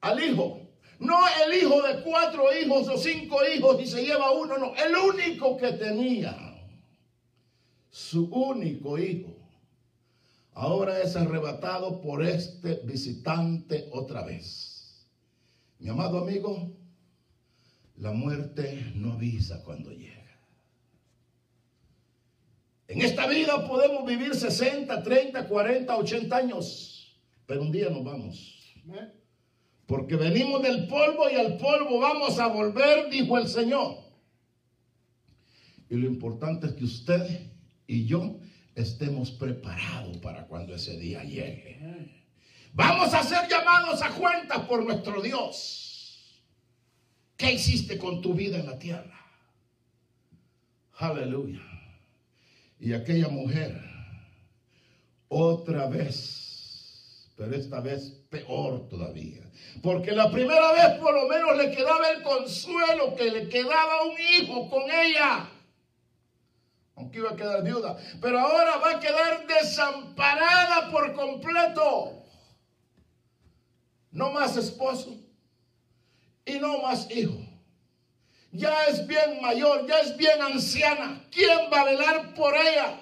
Al 0.00 0.22
hijo. 0.22 0.60
No 1.00 1.18
el 1.44 1.54
hijo 1.54 1.82
de 1.82 2.04
cuatro 2.04 2.44
hijos 2.56 2.86
o 2.86 2.96
cinco 2.96 3.40
hijos 3.44 3.82
y 3.82 3.86
se 3.88 4.04
lleva 4.04 4.30
uno, 4.30 4.58
no. 4.58 4.76
El 4.76 4.94
único 4.94 5.56
que 5.56 5.72
tenía. 5.72 6.36
Su 7.90 8.26
único 8.26 8.96
hijo. 8.96 9.34
Ahora 10.52 11.00
es 11.00 11.16
arrebatado 11.16 12.00
por 12.00 12.24
este 12.24 12.76
visitante 12.84 13.88
otra 13.90 14.22
vez. 14.22 15.04
Mi 15.80 15.88
amado 15.88 16.20
amigo, 16.20 16.70
la 17.96 18.12
muerte 18.12 18.92
no 18.94 19.14
avisa 19.14 19.64
cuando 19.64 19.90
llega. 19.90 20.21
En 22.88 23.00
esta 23.00 23.26
vida 23.26 23.66
podemos 23.66 24.04
vivir 24.04 24.34
60, 24.34 25.02
30, 25.02 25.48
40, 25.48 25.96
80 25.96 26.36
años, 26.36 27.16
pero 27.46 27.62
un 27.62 27.72
día 27.72 27.88
nos 27.88 28.04
vamos. 28.04 28.58
Porque 29.86 30.16
venimos 30.16 30.62
del 30.62 30.86
polvo 30.86 31.28
y 31.30 31.36
al 31.36 31.56
polvo 31.56 31.98
vamos 32.00 32.38
a 32.38 32.48
volver, 32.48 33.10
dijo 33.10 33.38
el 33.38 33.48
Señor. 33.48 33.96
Y 35.88 35.96
lo 35.96 36.06
importante 36.06 36.66
es 36.66 36.72
que 36.72 36.84
usted 36.84 37.50
y 37.86 38.06
yo 38.06 38.38
estemos 38.74 39.30
preparados 39.30 40.16
para 40.18 40.46
cuando 40.46 40.74
ese 40.74 40.98
día 40.98 41.22
llegue. 41.24 41.78
Vamos 42.72 43.12
a 43.12 43.22
ser 43.22 43.48
llamados 43.48 44.00
a 44.02 44.10
cuenta 44.10 44.66
por 44.66 44.82
nuestro 44.84 45.20
Dios. 45.20 46.42
¿Qué 47.36 47.52
hiciste 47.52 47.98
con 47.98 48.22
tu 48.22 48.34
vida 48.34 48.58
en 48.58 48.66
la 48.66 48.78
tierra? 48.78 49.20
Aleluya. 50.98 51.71
Y 52.82 52.94
aquella 52.94 53.28
mujer, 53.28 53.80
otra 55.28 55.86
vez, 55.86 57.30
pero 57.36 57.54
esta 57.54 57.78
vez 57.78 58.10
peor 58.28 58.88
todavía. 58.88 59.48
Porque 59.84 60.10
la 60.10 60.28
primera 60.32 60.72
vez 60.72 60.98
por 60.98 61.14
lo 61.14 61.28
menos 61.28 61.56
le 61.58 61.70
quedaba 61.70 62.10
el 62.10 62.24
consuelo 62.24 63.14
que 63.14 63.30
le 63.30 63.48
quedaba 63.48 64.02
un 64.02 64.16
hijo 64.18 64.68
con 64.68 64.82
ella. 64.90 65.48
Aunque 66.96 67.18
iba 67.18 67.30
a 67.30 67.36
quedar 67.36 67.62
viuda. 67.62 67.96
Pero 68.20 68.40
ahora 68.40 68.78
va 68.78 68.96
a 68.96 69.00
quedar 69.00 69.46
desamparada 69.46 70.90
por 70.90 71.12
completo. 71.12 72.24
No 74.10 74.32
más 74.32 74.56
esposo 74.56 75.20
y 76.44 76.58
no 76.58 76.82
más 76.82 77.08
hijo 77.12 77.51
ya 78.52 78.84
es 78.86 79.06
bien 79.06 79.40
mayor, 79.40 79.86
ya 79.88 80.00
es 80.00 80.16
bien 80.16 80.40
anciana. 80.40 81.24
¿Quién 81.30 81.58
va 81.72 81.80
a 81.80 81.84
velar 81.84 82.34
por 82.34 82.54
ella? 82.54 83.00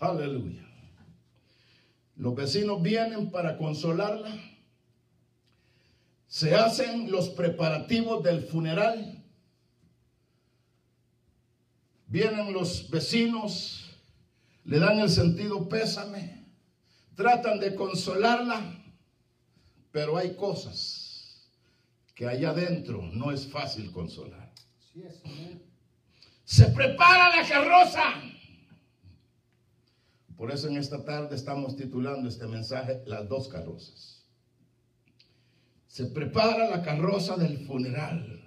Aleluya. 0.00 0.64
Los 2.16 2.34
vecinos 2.34 2.80
vienen 2.80 3.30
para 3.30 3.58
consolarla. 3.58 4.30
Se 6.28 6.54
hacen 6.54 7.10
los 7.10 7.28
preparativos 7.30 8.22
del 8.22 8.42
funeral. 8.42 9.24
Vienen 12.06 12.52
los 12.52 12.88
vecinos, 12.88 13.90
le 14.64 14.78
dan 14.78 15.00
el 15.00 15.10
sentido 15.10 15.68
pésame, 15.68 16.46
tratan 17.16 17.58
de 17.58 17.74
consolarla, 17.74 18.62
pero 19.90 20.16
hay 20.16 20.36
cosas 20.36 21.05
que 22.16 22.26
allá 22.26 22.50
adentro 22.50 23.02
no 23.12 23.30
es 23.30 23.46
fácil 23.46 23.92
consolar. 23.92 24.50
Se 26.44 26.64
prepara 26.66 27.36
la 27.36 27.46
carroza 27.46 28.02
Por 30.36 30.50
eso 30.50 30.68
en 30.68 30.78
esta 30.78 31.04
tarde 31.04 31.36
estamos 31.36 31.76
titulando 31.76 32.28
este 32.28 32.46
mensaje 32.46 33.02
Las 33.04 33.28
dos 33.28 33.48
carrozas. 33.48 34.24
Se 35.86 36.06
prepara 36.06 36.70
la 36.70 36.82
carroza 36.82 37.36
del 37.36 37.66
funeral. 37.66 38.42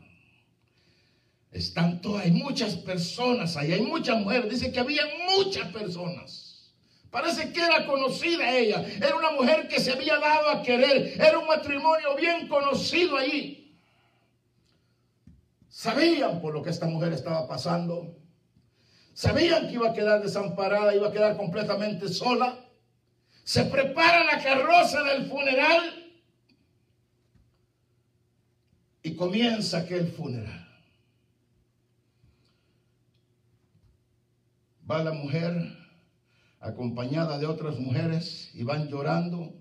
Están 1.52 2.02
todas, 2.02 2.26
hay 2.26 2.32
muchas 2.32 2.76
personas 2.76 3.56
ahí, 3.56 3.72
hay 3.72 3.82
muchas 3.82 4.20
mujeres. 4.20 4.50
Dice 4.50 4.72
que 4.72 4.80
había 4.80 5.04
muchas 5.36 5.72
personas. 5.72 6.49
Parece 7.12 7.52
que 7.52 7.60
era 7.64 7.86
conocida 7.86 8.56
ella. 8.56 8.86
Era 8.98 9.16
una 9.16 9.32
mujer 9.32 9.68
que 9.68 9.80
se 9.80 9.94
había 9.94 10.20
dado 10.20 10.50
a 10.50 10.62
querer. 10.62 11.20
Era 11.20 11.40
un 11.40 11.48
matrimonio 11.48 12.16
bien 12.16 12.48
conocido 12.48 13.18
ahí. 13.18 13.76
Sabían 15.70 16.40
por 16.42 16.54
lo 16.54 16.62
que 16.62 16.70
esta 16.70 16.86
mujer 16.86 17.14
estaba 17.14 17.48
pasando. 17.48 18.16
Sabían 19.14 19.68
que 19.68 19.74
iba 19.74 19.90
a 19.90 19.94
quedar 19.94 20.22
desamparada, 20.22 20.94
iba 20.94 21.08
a 21.08 21.12
quedar 21.12 21.36
completamente 21.36 22.08
sola. 22.10 22.60
Se 23.44 23.66
prepara 23.66 24.24
la 24.24 24.44
carroza 24.44 25.02
del 25.04 25.26
funeral 25.26 26.14
y 29.02 29.16
comienza 29.16 29.80
aquel 29.80 30.12
funeral. 30.12 30.68
Va 34.90 35.04
la 35.04 35.12
mujer 35.12 35.79
acompañada 36.60 37.38
de 37.38 37.46
otras 37.46 37.80
mujeres 37.80 38.52
y 38.54 38.64
van 38.64 38.88
llorando. 38.88 39.54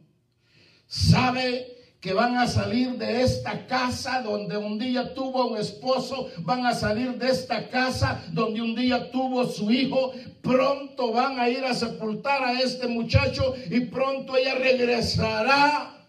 Sabe 0.86 1.78
que 2.00 2.12
van 2.12 2.36
a 2.36 2.46
salir 2.46 2.96
de 2.96 3.22
esta 3.22 3.66
casa 3.66 4.22
donde 4.22 4.56
un 4.56 4.78
día 4.78 5.14
tuvo 5.14 5.48
un 5.48 5.58
esposo, 5.58 6.28
van 6.40 6.64
a 6.64 6.72
salir 6.72 7.18
de 7.18 7.28
esta 7.28 7.68
casa 7.68 8.24
donde 8.32 8.62
un 8.62 8.74
día 8.74 9.10
tuvo 9.10 9.46
su 9.46 9.70
hijo, 9.70 10.12
pronto 10.42 11.12
van 11.12 11.40
a 11.40 11.48
ir 11.48 11.64
a 11.64 11.74
sepultar 11.74 12.42
a 12.44 12.60
este 12.60 12.86
muchacho 12.86 13.54
y 13.68 13.80
pronto 13.80 14.36
ella 14.36 14.54
regresará 14.54 16.06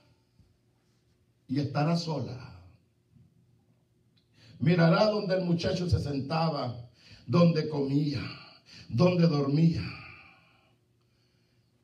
y 1.47 1.59
estará 1.59 1.97
sola. 1.97 2.37
Mirará 4.59 5.05
donde 5.05 5.35
el 5.35 5.45
muchacho 5.45 5.89
se 5.89 5.99
sentaba, 5.99 6.75
donde 7.25 7.67
comía, 7.67 8.21
donde 8.89 9.25
dormía. 9.25 9.81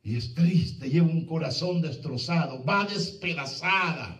Y 0.05 0.17
es 0.17 0.35
triste, 0.35 0.87
lleva 0.87 1.07
un 1.07 1.25
corazón 1.25 1.81
destrozado, 1.81 2.63
va 2.63 2.85
despedazada. 2.85 4.15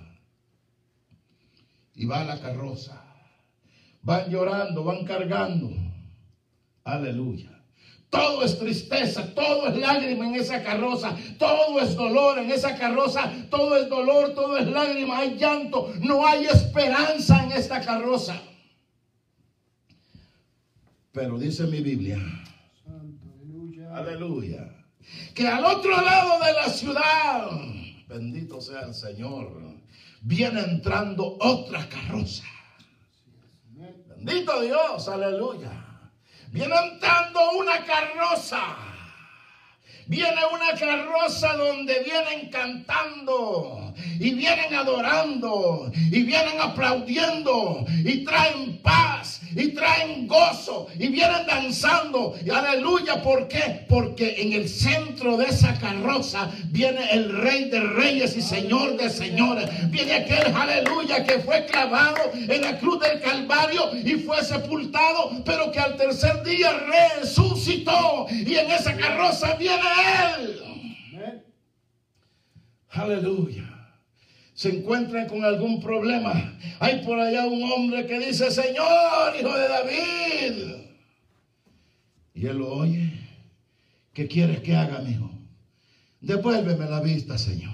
Y 1.94 2.08
va 2.08 2.22
a 2.22 2.26
la 2.26 2.42
carroza. 2.42 3.04
Van 4.02 4.28
llorando, 4.32 4.84
van 4.84 5.06
cargando. 5.06 5.70
Aleluya. 6.84 7.52
Todo 8.10 8.44
es 8.44 8.58
tristeza, 8.58 9.32
todo 9.36 9.68
es 9.68 9.78
lágrima 9.78 10.28
en 10.28 10.36
esa 10.36 10.64
carroza, 10.64 11.16
todo 11.38 11.80
es 11.80 11.96
dolor 11.96 12.40
en 12.40 12.50
esa 12.50 12.76
carroza, 12.76 13.32
todo 13.52 13.78
es 13.78 13.88
dolor, 13.88 14.34
todo 14.34 14.58
es 14.58 14.68
lágrima, 14.68 15.20
hay 15.20 15.38
llanto, 15.38 15.94
no 16.02 16.26
hay 16.26 16.46
esperanza 16.46 17.44
en 17.44 17.52
esta 17.52 17.82
carroza. 17.82 18.42
Pero 21.12 21.38
dice 21.38 21.68
mi 21.68 21.82
Biblia, 21.82 22.20
aleluya. 22.88 23.96
aleluya 23.96 24.75
que 25.34 25.48
al 25.48 25.66
otro 25.66 26.02
lado 26.02 26.44
de 26.44 26.54
la 26.54 26.70
ciudad, 26.70 27.50
bendito 28.08 28.62
sea 28.62 28.82
el 28.82 28.94
Señor, 28.94 29.52
viene 30.22 30.62
entrando 30.62 31.38
otra 31.40 31.88
carroza. 31.90 32.46
Bendito 34.18 34.62
Dios, 34.62 35.08
aleluya. 35.08 35.72
Viene 36.52 36.74
entrando 36.92 37.52
una 37.52 37.84
carroza. 37.84 38.78
Viene 40.08 40.42
una 40.54 40.74
carroza 40.80 41.56
donde 41.58 42.04
vienen 42.04 42.50
cantando 42.50 43.85
y 44.20 44.34
vienen 44.34 44.74
adorando 44.74 45.92
y 45.94 46.24
vienen 46.24 46.60
aplaudiendo 46.60 47.86
y 48.04 48.24
traen 48.24 48.78
paz 48.82 49.42
y 49.56 49.70
traen 49.70 50.28
gozo 50.28 50.88
y 51.00 51.08
vienen 51.08 51.46
danzando. 51.48 52.36
Y 52.46 52.50
aleluya, 52.50 53.22
¿por 53.22 53.48
qué? 53.48 53.86
Porque 53.88 54.42
en 54.42 54.54
el 54.54 54.68
centro 54.68 55.38
de 55.38 55.46
esa 55.46 55.80
carroza 55.80 56.52
viene 56.66 57.10
el 57.12 57.36
rey 57.42 57.70
de 57.70 57.80
reyes 57.80 58.36
y 58.36 58.42
señor 58.42 58.98
de 58.98 59.10
señores. 59.10 59.70
Viene 59.90 60.14
aquel 60.14 60.54
aleluya 60.54 61.24
que 61.24 61.40
fue 61.40 61.66
clavado 61.66 62.32
en 62.34 62.62
la 62.62 62.78
cruz 62.78 63.00
del 63.00 63.22
Calvario 63.22 63.92
y 64.04 64.16
fue 64.16 64.44
sepultado, 64.44 65.44
pero 65.46 65.72
que 65.72 65.80
al 65.80 65.96
tercer 65.96 66.44
día 66.44 66.72
resucitó. 67.20 68.28
Y 68.30 68.56
en 68.56 68.72
esa 68.72 68.96
carroza 68.96 69.56
viene 69.56 69.82
él. 70.38 70.62
Aleluya 72.90 73.75
se 74.56 74.70
encuentran 74.70 75.28
con 75.28 75.44
algún 75.44 75.82
problema. 75.82 76.58
Hay 76.80 77.04
por 77.06 77.20
allá 77.20 77.46
un 77.46 77.62
hombre 77.62 78.08
que 78.08 78.20
dice, 78.20 78.50
Señor, 78.50 79.36
hijo 79.38 79.54
de 79.54 79.68
David. 79.68 80.76
Y 82.34 82.48
él 82.48 82.58
lo 82.58 82.74
oye. 82.74 83.12
¿Qué 84.14 84.28
quieres 84.28 84.62
que 84.62 84.74
haga, 84.74 85.00
mi 85.00 85.12
hijo? 85.12 85.30
Devuélveme 86.22 86.90
la 86.90 87.02
vista, 87.02 87.38
Señor. 87.38 87.74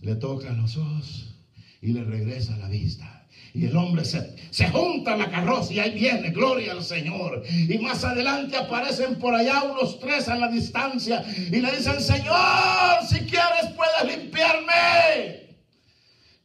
Le 0.00 0.16
toca 0.16 0.52
los 0.52 0.78
ojos 0.78 1.34
y 1.82 1.92
le 1.92 2.02
regresa 2.02 2.56
la 2.56 2.68
vista. 2.68 3.09
Y 3.52 3.66
el 3.66 3.76
hombre 3.76 4.04
se, 4.04 4.36
se 4.50 4.68
junta 4.68 5.14
a 5.14 5.16
la 5.16 5.30
carroza 5.30 5.72
y 5.72 5.80
ahí 5.80 5.90
viene, 5.92 6.30
gloria 6.30 6.72
al 6.72 6.84
Señor. 6.84 7.42
Y 7.48 7.78
más 7.78 8.04
adelante 8.04 8.56
aparecen 8.56 9.18
por 9.18 9.34
allá 9.34 9.64
unos 9.64 9.98
tres 9.98 10.28
a 10.28 10.36
la 10.36 10.48
distancia 10.48 11.24
y 11.36 11.60
le 11.60 11.70
dicen, 11.76 12.00
Señor, 12.00 13.04
si 13.08 13.18
quieres 13.20 13.74
puedes 13.76 14.16
limpiarme. 14.16 15.56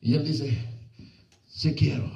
Y 0.02 0.16
él 0.16 0.26
dice, 0.26 0.58
si 1.48 1.74
quiero, 1.74 2.12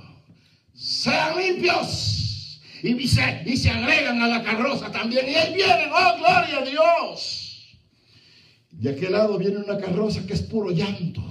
sean 0.74 1.38
limpios. 1.38 2.62
Y 2.82 3.08
se, 3.08 3.44
y 3.46 3.58
se 3.58 3.70
agregan 3.70 4.22
a 4.22 4.28
la 4.28 4.44
carroza 4.44 4.92
también. 4.92 5.28
Y 5.28 5.36
ahí 5.36 5.54
vienen, 5.54 5.90
oh, 5.92 6.18
gloria 6.18 6.60
a 6.60 6.66
Dios. 6.66 7.78
De 8.72 8.92
aquel 8.92 9.12
lado 9.12 9.38
viene 9.38 9.58
una 9.58 9.78
carroza 9.78 10.26
que 10.26 10.34
es 10.34 10.42
puro 10.42 10.72
llanto, 10.72 11.22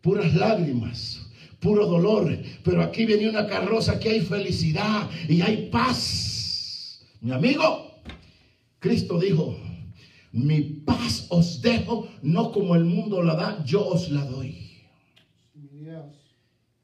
puras 0.00 0.34
lágrimas, 0.34 1.20
puro 1.62 1.86
dolor. 1.86 2.36
Pero 2.62 2.82
aquí 2.82 3.06
viene 3.06 3.30
una 3.30 3.46
carroza 3.46 3.98
que 3.98 4.10
hay 4.10 4.20
felicidad 4.20 5.08
y 5.28 5.40
hay 5.40 5.70
paz. 5.70 7.00
Mi 7.22 7.32
amigo, 7.32 8.02
Cristo 8.80 9.18
dijo, 9.18 9.56
mi 10.32 10.60
paz 10.60 11.26
os 11.30 11.62
dejo, 11.62 12.08
no 12.20 12.50
como 12.50 12.74
el 12.74 12.84
mundo 12.84 13.22
la 13.22 13.36
da, 13.36 13.64
yo 13.64 13.86
os 13.86 14.10
la 14.10 14.24
doy. 14.24 14.58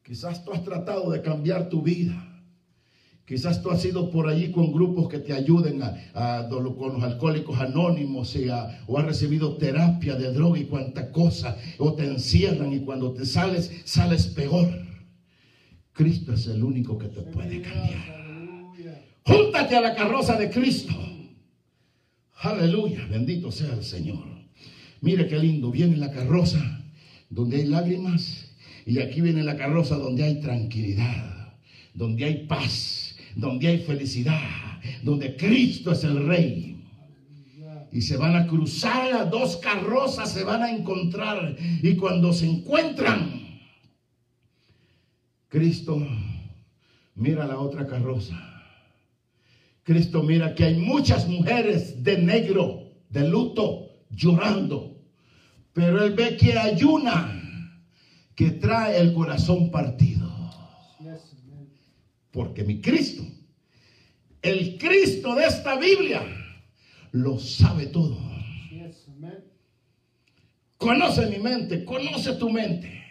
Quizás 0.02 0.42
tú 0.42 0.52
has 0.52 0.64
tratado 0.64 1.10
de 1.10 1.20
cambiar 1.20 1.68
tu 1.68 1.82
vida. 1.82 2.27
Quizás 3.28 3.60
tú 3.60 3.70
has 3.70 3.84
ido 3.84 4.10
por 4.10 4.26
allí 4.26 4.50
con 4.50 4.72
grupos 4.72 5.06
que 5.06 5.18
te 5.18 5.34
ayuden 5.34 5.82
a, 5.82 6.48
con 6.48 6.94
los 6.94 7.02
alcohólicos 7.02 7.60
anónimos 7.60 8.34
o 8.86 8.98
has 8.98 9.04
recibido 9.04 9.58
terapia 9.58 10.14
de 10.14 10.32
droga 10.32 10.58
y 10.58 10.64
cuanta 10.64 11.12
cosa, 11.12 11.58
o 11.76 11.92
te 11.92 12.06
encierran 12.06 12.72
y 12.72 12.80
cuando 12.80 13.12
te 13.12 13.26
sales, 13.26 13.70
sales 13.84 14.28
peor. 14.28 14.66
Cristo 15.92 16.32
es 16.32 16.46
el 16.46 16.64
único 16.64 16.96
que 16.96 17.08
te 17.08 17.20
puede 17.20 17.60
cambiar. 17.60 18.18
Júntate 19.26 19.76
a 19.76 19.82
la 19.82 19.94
carroza 19.94 20.38
de 20.38 20.48
Cristo. 20.48 20.94
Aleluya, 22.36 23.06
bendito 23.10 23.52
sea 23.52 23.74
el 23.74 23.84
Señor. 23.84 24.24
Mire 25.02 25.28
qué 25.28 25.38
lindo, 25.38 25.70
viene 25.70 25.98
la 25.98 26.10
carroza 26.12 26.80
donde 27.28 27.58
hay 27.58 27.66
lágrimas 27.66 28.46
y 28.86 29.00
aquí 29.00 29.20
viene 29.20 29.42
la 29.42 29.58
carroza 29.58 29.96
donde 29.96 30.24
hay 30.24 30.40
tranquilidad, 30.40 31.58
donde 31.92 32.24
hay 32.24 32.46
paz 32.46 32.97
donde 33.38 33.68
hay 33.68 33.78
felicidad, 33.78 34.42
donde 35.04 35.36
Cristo 35.36 35.92
es 35.92 36.02
el 36.02 36.26
Rey. 36.26 36.74
Y 37.92 38.02
se 38.02 38.16
van 38.16 38.34
a 38.34 38.46
cruzar 38.46 39.10
las 39.10 39.30
dos 39.30 39.56
carrozas, 39.58 40.32
se 40.32 40.42
van 40.42 40.62
a 40.62 40.70
encontrar. 40.70 41.56
Y 41.80 41.94
cuando 41.94 42.32
se 42.32 42.46
encuentran, 42.46 43.60
Cristo 45.48 46.04
mira 47.14 47.46
la 47.46 47.58
otra 47.58 47.86
carroza. 47.86 48.36
Cristo 49.84 50.22
mira 50.24 50.54
que 50.54 50.64
hay 50.64 50.76
muchas 50.76 51.28
mujeres 51.28 52.02
de 52.02 52.18
negro, 52.18 52.90
de 53.08 53.26
luto, 53.26 53.88
llorando. 54.10 54.96
Pero 55.72 56.04
él 56.04 56.12
ve 56.12 56.36
que 56.36 56.58
hay 56.58 56.82
una 56.82 57.34
que 58.34 58.50
trae 58.50 59.00
el 59.00 59.14
corazón 59.14 59.70
partido. 59.70 60.28
Porque 62.38 62.62
mi 62.62 62.80
Cristo, 62.80 63.24
el 64.42 64.78
Cristo 64.78 65.34
de 65.34 65.44
esta 65.44 65.76
Biblia, 65.76 66.22
lo 67.10 67.36
sabe 67.36 67.86
todo. 67.86 68.16
Conoce 70.76 71.26
mi 71.26 71.38
mente, 71.38 71.84
conoce 71.84 72.34
tu 72.34 72.48
mente. 72.48 73.02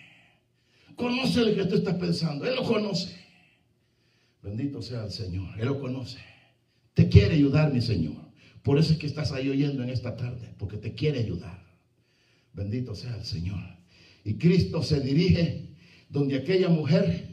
Conoce 0.96 1.42
lo 1.42 1.54
que 1.54 1.66
tú 1.66 1.76
estás 1.76 1.96
pensando. 1.96 2.46
Él 2.46 2.56
lo 2.56 2.64
conoce. 2.64 3.18
Bendito 4.42 4.82
sea 4.82 5.04
el 5.04 5.12
Señor. 5.12 5.60
Él 5.60 5.66
lo 5.66 5.82
conoce. 5.82 6.20
Te 6.94 7.10
quiere 7.10 7.36
ayudar, 7.36 7.74
mi 7.74 7.82
Señor. 7.82 8.32
Por 8.64 8.80
eso 8.80 8.94
es 8.94 8.98
que 8.98 9.08
estás 9.08 9.34
ahí 9.34 9.50
oyendo 9.50 9.84
en 9.84 9.90
esta 9.90 10.16
tarde, 10.16 10.56
porque 10.58 10.78
te 10.78 10.94
quiere 10.94 11.20
ayudar. 11.20 11.62
Bendito 12.54 12.96
sea 12.96 13.14
el 13.18 13.26
Señor. 13.26 13.60
Y 14.24 14.36
Cristo 14.36 14.84
se 14.84 15.02
dirige 15.02 15.76
donde 16.08 16.38
aquella 16.38 16.70
mujer 16.70 17.28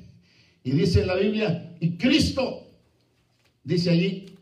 y 0.64 0.70
dice 0.70 1.02
en 1.02 1.06
la 1.06 1.14
Biblia, 1.14 1.63
y 1.80 1.96
Cristo, 1.96 2.70
dice 3.62 3.90
allí, 3.90 4.38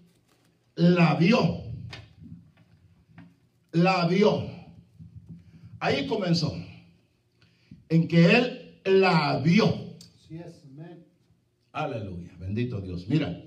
la 0.74 1.14
vio. 1.14 1.62
La 3.72 4.06
vio. 4.06 4.50
Ahí 5.80 6.06
comenzó. 6.06 6.54
En 7.88 8.08
que 8.08 8.24
Él 8.24 8.80
la 8.84 9.38
vio. 9.38 9.96
Aleluya. 11.72 12.30
Bendito 12.38 12.80
Dios. 12.80 13.08
Mira, 13.08 13.42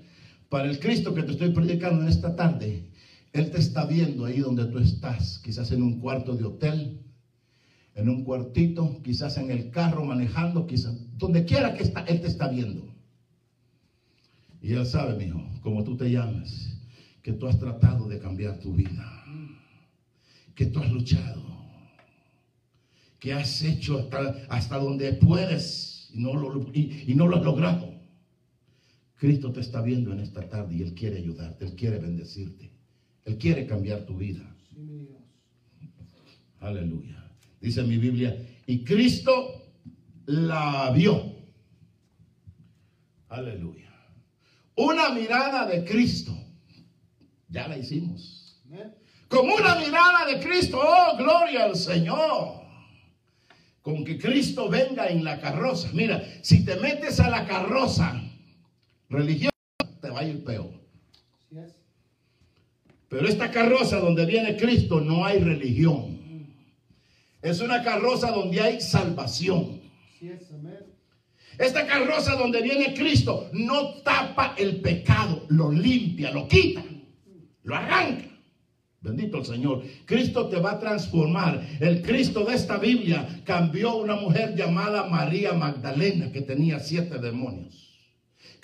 para 0.48 0.68
el 0.68 0.78
Cristo 0.80 1.14
que 1.14 1.22
te 1.22 1.32
estoy 1.32 1.50
predicando 1.50 2.02
en 2.02 2.08
esta 2.08 2.34
tarde, 2.34 2.90
Él 3.32 3.50
te 3.50 3.58
está 3.58 3.86
viendo 3.86 4.24
ahí 4.24 4.40
donde 4.40 4.66
tú 4.66 4.78
estás. 4.78 5.38
Quizás 5.38 5.70
en 5.72 5.82
un 5.82 6.00
cuarto 6.00 6.34
de 6.34 6.44
hotel 6.44 7.00
en 7.96 8.10
un 8.10 8.24
cuartito, 8.24 9.00
quizás 9.02 9.38
en 9.38 9.50
el 9.50 9.70
carro 9.70 10.04
manejando, 10.04 10.66
quizás 10.66 10.94
donde 11.16 11.46
quiera 11.46 11.74
que 11.74 11.82
está, 11.82 12.02
Él 12.02 12.20
te 12.20 12.28
está 12.28 12.46
viendo. 12.46 12.94
Y 14.66 14.72
Él 14.72 14.84
sabe, 14.84 15.16
mi 15.16 15.26
hijo, 15.26 15.48
como 15.62 15.84
tú 15.84 15.96
te 15.96 16.10
llamas, 16.10 16.76
que 17.22 17.32
tú 17.32 17.46
has 17.46 17.56
tratado 17.56 18.08
de 18.08 18.18
cambiar 18.18 18.58
tu 18.58 18.74
vida, 18.74 19.24
que 20.56 20.66
tú 20.66 20.80
has 20.80 20.90
luchado, 20.90 21.40
que 23.20 23.32
has 23.32 23.62
hecho 23.62 23.96
hasta, 23.96 24.44
hasta 24.48 24.78
donde 24.78 25.12
puedes 25.12 26.10
y 26.12 26.18
no, 26.18 26.34
lo, 26.34 26.68
y 26.74 27.14
no 27.14 27.28
lo 27.28 27.36
has 27.36 27.44
logrado. 27.44 27.94
Cristo 29.14 29.52
te 29.52 29.60
está 29.60 29.82
viendo 29.82 30.12
en 30.12 30.18
esta 30.18 30.48
tarde 30.48 30.74
y 30.74 30.82
Él 30.82 30.94
quiere 30.94 31.18
ayudarte, 31.18 31.64
Él 31.64 31.76
quiere 31.76 32.00
bendecirte, 32.00 32.72
Él 33.24 33.38
quiere 33.38 33.68
cambiar 33.68 34.04
tu 34.04 34.16
vida. 34.16 34.52
Aleluya. 36.58 37.24
Dice 37.60 37.84
mi 37.84 37.98
Biblia, 37.98 38.36
y 38.66 38.82
Cristo 38.82 39.32
la 40.26 40.90
vio. 40.90 41.36
Aleluya. 43.28 43.86
Una 44.76 45.08
mirada 45.10 45.66
de 45.66 45.84
Cristo. 45.84 46.32
Ya 47.48 47.66
la 47.66 47.78
hicimos. 47.78 48.62
Como 49.28 49.54
una 49.54 49.74
mirada 49.76 50.26
de 50.26 50.38
Cristo. 50.38 50.80
Oh, 50.80 51.16
gloria 51.16 51.64
al 51.64 51.76
Señor. 51.76 52.62
Con 53.82 54.04
que 54.04 54.18
Cristo 54.18 54.68
venga 54.68 55.08
en 55.08 55.24
la 55.24 55.40
carroza. 55.40 55.88
Mira, 55.92 56.22
si 56.42 56.64
te 56.64 56.76
metes 56.76 57.18
a 57.20 57.30
la 57.30 57.46
carroza 57.46 58.20
religiosa, 59.08 59.50
te 60.00 60.10
va 60.10 60.20
a 60.20 60.24
ir 60.24 60.44
peor. 60.44 60.76
Pero 63.08 63.28
esta 63.28 63.50
carroza 63.50 63.98
donde 63.98 64.26
viene 64.26 64.56
Cristo 64.56 65.00
no 65.00 65.24
hay 65.24 65.38
religión. 65.38 66.16
Es 67.40 67.60
una 67.60 67.82
carroza 67.82 68.32
donde 68.32 68.60
hay 68.60 68.80
salvación. 68.80 69.80
Esta 71.58 71.86
carroza 71.86 72.34
donde 72.34 72.62
viene 72.62 72.94
Cristo 72.94 73.48
no 73.52 73.94
tapa 74.02 74.54
el 74.58 74.80
pecado, 74.80 75.44
lo 75.48 75.70
limpia, 75.70 76.30
lo 76.30 76.46
quita, 76.48 76.84
lo 77.62 77.74
arranca. 77.74 78.26
Bendito 79.00 79.38
el 79.38 79.44
Señor. 79.44 79.82
Cristo 80.04 80.48
te 80.48 80.58
va 80.58 80.72
a 80.72 80.80
transformar. 80.80 81.64
El 81.80 82.02
Cristo 82.02 82.44
de 82.44 82.54
esta 82.56 82.76
Biblia 82.76 83.42
cambió 83.44 83.96
una 83.96 84.16
mujer 84.16 84.56
llamada 84.56 85.04
María 85.08 85.52
Magdalena 85.52 86.32
que 86.32 86.42
tenía 86.42 86.80
siete 86.80 87.18
demonios 87.18 87.85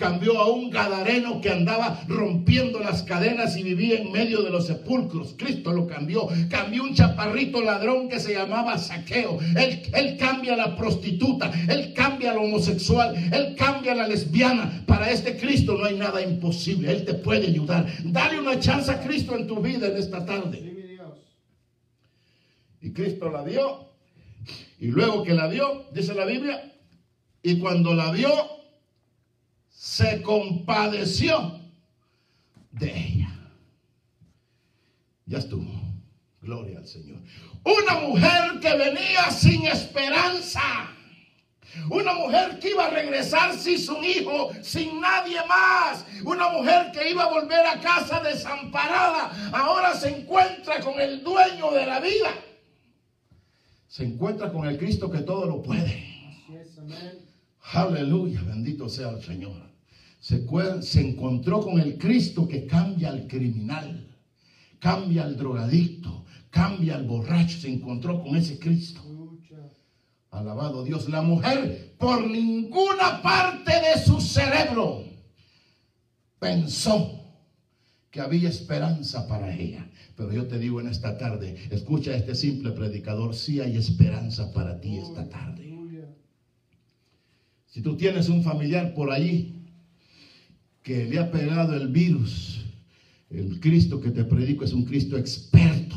cambió 0.02 0.36
a 0.40 0.50
un 0.50 0.68
gadareno 0.68 1.40
que 1.40 1.48
andaba 1.48 2.02
rompiendo 2.08 2.80
las 2.80 3.04
cadenas 3.04 3.56
y 3.56 3.62
vivía 3.62 4.00
en 4.00 4.10
medio 4.10 4.42
de 4.42 4.50
los 4.50 4.66
sepulcros. 4.66 5.36
Cristo 5.38 5.72
lo 5.72 5.86
cambió. 5.86 6.26
Cambió 6.50 6.82
un 6.82 6.92
chaparrito 6.92 7.62
ladrón 7.62 8.08
que 8.08 8.18
se 8.18 8.34
llamaba 8.34 8.78
Saqueo. 8.78 9.38
Él, 9.56 9.80
él 9.94 10.16
cambia 10.18 10.54
a 10.54 10.56
la 10.56 10.74
prostituta. 10.74 11.52
Él 11.68 11.92
cambia 11.94 12.32
al 12.32 12.38
homosexual. 12.38 13.14
Él 13.32 13.54
cambia 13.56 13.92
a 13.92 13.94
la 13.94 14.08
lesbiana. 14.08 14.82
Para 14.88 15.08
este 15.08 15.36
Cristo 15.36 15.78
no 15.78 15.84
hay 15.84 15.96
nada 15.96 16.20
imposible. 16.20 16.90
Él 16.90 17.04
te 17.04 17.14
puede 17.14 17.46
ayudar. 17.46 17.86
Dale 18.02 18.40
una 18.40 18.58
chance 18.58 18.90
a 18.90 19.00
Cristo 19.00 19.36
en 19.36 19.46
tu 19.46 19.62
vida 19.62 19.86
en 19.86 19.98
esta 19.98 20.26
tarde. 20.26 20.98
Y 22.80 22.92
Cristo 22.92 23.30
la 23.30 23.44
dio. 23.44 23.86
Y 24.80 24.88
luego 24.88 25.22
que 25.22 25.32
la 25.32 25.48
dio, 25.48 25.84
dice 25.92 26.12
la 26.12 26.24
Biblia, 26.24 26.72
y 27.40 27.60
cuando 27.60 27.94
la 27.94 28.10
vio, 28.10 28.32
se 29.72 30.22
compadeció 30.22 31.60
de 32.70 32.90
ella. 32.90 33.28
Ya 35.26 35.38
estuvo. 35.38 35.70
Gloria 36.40 36.78
al 36.78 36.86
Señor. 36.86 37.18
Una 37.64 38.00
mujer 38.00 38.60
que 38.60 38.76
venía 38.76 39.30
sin 39.30 39.66
esperanza. 39.66 40.60
Una 41.88 42.12
mujer 42.14 42.58
que 42.58 42.70
iba 42.70 42.86
a 42.86 42.90
regresar 42.90 43.56
sin 43.56 43.78
su 43.78 44.02
hijo, 44.02 44.50
sin 44.62 45.00
nadie 45.00 45.38
más. 45.46 46.04
Una 46.24 46.48
mujer 46.50 46.90
que 46.92 47.10
iba 47.10 47.24
a 47.24 47.30
volver 47.30 47.64
a 47.66 47.80
casa 47.80 48.20
desamparada. 48.20 49.50
Ahora 49.52 49.94
se 49.94 50.08
encuentra 50.08 50.80
con 50.80 51.00
el 51.00 51.22
dueño 51.22 51.70
de 51.70 51.86
la 51.86 52.00
vida. 52.00 52.30
Se 53.88 54.04
encuentra 54.04 54.52
con 54.52 54.66
el 54.66 54.76
Cristo 54.76 55.10
que 55.10 55.18
todo 55.18 55.46
lo 55.46 55.62
puede. 55.62 56.12
Aleluya, 57.62 58.42
bendito 58.42 58.88
sea 58.88 59.10
el 59.10 59.22
Señor 59.22 59.72
se, 60.22 61.00
encontró 61.00 61.60
con 61.60 61.80
el 61.80 61.98
Cristo 61.98 62.46
que 62.46 62.64
cambia 62.64 63.08
al 63.10 63.26
criminal, 63.26 64.08
cambia 64.78 65.24
al 65.24 65.36
drogadicto, 65.36 66.24
cambia 66.48 66.94
al 66.94 67.04
borracho, 67.04 67.58
se 67.58 67.68
encontró 67.68 68.22
con 68.22 68.36
ese 68.36 68.58
Cristo. 68.58 69.00
Alabado 70.30 70.84
Dios, 70.84 71.08
la 71.08 71.22
mujer 71.22 71.96
por 71.98 72.24
ninguna 72.26 73.20
parte 73.20 73.72
de 73.72 74.02
su 74.02 74.20
cerebro 74.20 75.04
pensó 76.38 77.20
que 78.10 78.20
había 78.20 78.48
esperanza 78.48 79.26
para 79.26 79.54
ella. 79.54 79.90
Pero 80.16 80.32
yo 80.32 80.46
te 80.46 80.58
digo 80.58 80.80
en 80.80 80.86
esta 80.86 81.18
tarde, 81.18 81.56
escucha 81.70 82.12
a 82.12 82.16
este 82.16 82.34
simple 82.34 82.70
predicador, 82.70 83.34
sí 83.34 83.60
hay 83.60 83.76
esperanza 83.76 84.52
para 84.52 84.80
ti 84.80 84.98
esta 84.98 85.28
tarde. 85.28 85.71
Si 87.72 87.80
tú 87.80 87.96
tienes 87.96 88.28
un 88.28 88.42
familiar 88.44 88.92
por 88.92 89.10
ahí 89.10 89.64
que 90.82 91.06
le 91.06 91.18
ha 91.18 91.30
pegado 91.30 91.74
el 91.74 91.88
virus, 91.88 92.66
el 93.30 93.60
Cristo 93.60 93.98
que 93.98 94.10
te 94.10 94.24
predico 94.24 94.66
es 94.66 94.74
un 94.74 94.84
Cristo 94.84 95.16
experto 95.16 95.96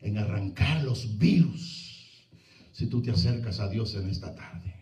en 0.00 0.18
arrancar 0.18 0.82
los 0.82 1.16
virus. 1.18 2.26
Si 2.72 2.86
tú 2.86 3.00
te 3.00 3.12
acercas 3.12 3.60
a 3.60 3.68
Dios 3.68 3.94
en 3.94 4.08
esta 4.08 4.34
tarde. 4.34 4.74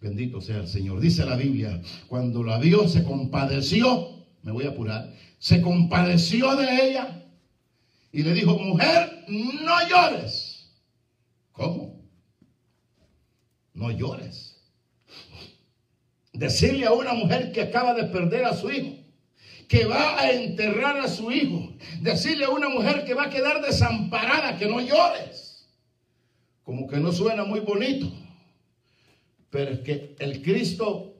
Bendito 0.00 0.40
sea 0.40 0.58
el 0.58 0.68
Señor. 0.68 1.00
Dice 1.00 1.26
la 1.26 1.34
Biblia, 1.34 1.82
cuando 2.06 2.44
la 2.44 2.58
vio 2.58 2.86
se 2.86 3.02
compadeció, 3.02 4.24
me 4.44 4.52
voy 4.52 4.66
a 4.66 4.70
apurar, 4.70 5.12
se 5.40 5.60
compadeció 5.62 6.54
de 6.54 6.90
ella 6.90 7.26
y 8.12 8.22
le 8.22 8.34
dijo, 8.34 8.56
mujer, 8.56 9.24
no 9.26 9.88
llores. 9.88 10.70
¿Cómo? 11.50 12.00
No 13.74 13.90
llores 13.90 14.51
decirle 16.32 16.86
a 16.86 16.92
una 16.92 17.12
mujer 17.12 17.52
que 17.52 17.62
acaba 17.62 17.94
de 17.94 18.04
perder 18.04 18.44
a 18.44 18.54
su 18.54 18.70
hijo, 18.70 18.96
que 19.68 19.84
va 19.84 20.18
a 20.18 20.30
enterrar 20.30 20.98
a 20.98 21.08
su 21.08 21.30
hijo, 21.30 21.72
decirle 22.00 22.44
a 22.44 22.50
una 22.50 22.68
mujer 22.68 23.04
que 23.04 23.14
va 23.14 23.24
a 23.24 23.30
quedar 23.30 23.62
desamparada, 23.62 24.58
que 24.58 24.66
no 24.66 24.80
llores, 24.80 25.66
como 26.62 26.86
que 26.86 26.98
no 26.98 27.12
suena 27.12 27.44
muy 27.44 27.60
bonito, 27.60 28.10
pero 29.50 29.72
es 29.72 29.80
que 29.80 30.16
el 30.18 30.42
Cristo 30.42 31.14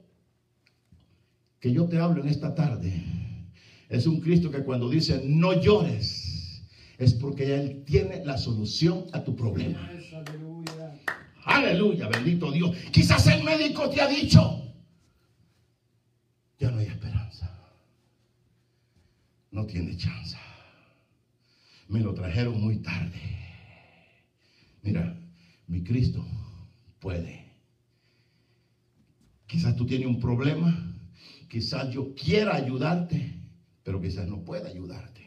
que 1.61 1.73
yo 1.73 1.87
te 1.87 1.99
hablo 1.99 2.23
en 2.23 2.29
esta 2.29 2.55
tarde 2.55 2.93
es 3.89 4.07
un 4.07 4.21
Cristo 4.21 4.51
que 4.51 4.65
cuando 4.65 4.89
dice 4.89 5.23
no 5.25 5.53
llores, 5.53 6.63
es 6.99 7.15
porque 7.15 7.55
Él 7.55 7.85
tiene 7.85 8.25
la 8.25 8.39
solución 8.39 9.07
a 9.13 9.23
tu 9.23 9.37
problema. 9.37 9.91
Aleluya, 11.45 12.09
bendito 12.09 12.51
Dios. 12.53 12.77
Quizás 12.91 13.27
el 13.27 13.43
médico 13.43 13.89
te 13.91 14.01
ha 14.01 14.07
dicho, 14.07 14.63
ya 16.59 16.71
no 16.71 16.79
hay 16.79 16.87
esperanza. 16.87 17.51
No 19.51 19.67
tiene 19.67 19.97
chance. 19.97 20.37
Me 21.89 22.01
lo 22.01 22.15
trajeron 22.15 22.61
muy 22.61 22.79
tarde. 22.79 23.21
Mira, 24.83 25.17
mi 25.67 25.83
Cristo 25.83 26.25
puede. 27.01 27.45
Quizás 29.47 29.77
tú 29.77 29.85
tienes 29.85 30.07
un 30.07 30.21
problema, 30.21 30.95
quizás 31.49 31.91
yo 31.91 32.15
quiera 32.15 32.55
ayudarte, 32.55 33.35
pero 33.83 34.01
quizás 34.01 34.27
no 34.27 34.43
pueda 34.45 34.69
ayudarte. 34.71 35.23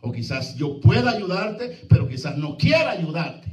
O 0.00 0.12
quizás 0.12 0.56
yo 0.56 0.80
pueda 0.80 1.10
ayudarte, 1.10 1.86
pero 1.88 2.08
quizás 2.08 2.38
no 2.38 2.56
quiera 2.56 2.92
ayudarte. 2.92 3.49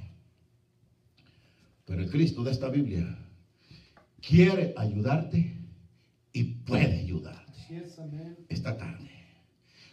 Pero 1.88 2.04
el 2.04 2.12
Cristo 2.12 2.44
de 2.44 2.52
esta 2.52 2.70
Biblia 2.70 3.18
quiere 4.22 4.74
ayudarte 4.76 5.58
y 6.34 6.44
puede 6.44 7.00
ayudar 7.00 7.46
esta 8.50 8.78
tarde. 8.78 9.10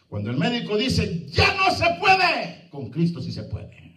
Cuando 0.09 0.29
el 0.29 0.37
médico 0.37 0.77
dice, 0.77 1.25
ya 1.27 1.55
no 1.55 1.73
se 1.73 1.85
puede, 1.99 2.69
con 2.69 2.89
Cristo 2.91 3.21
sí 3.21 3.31
se 3.31 3.43
puede. 3.43 3.95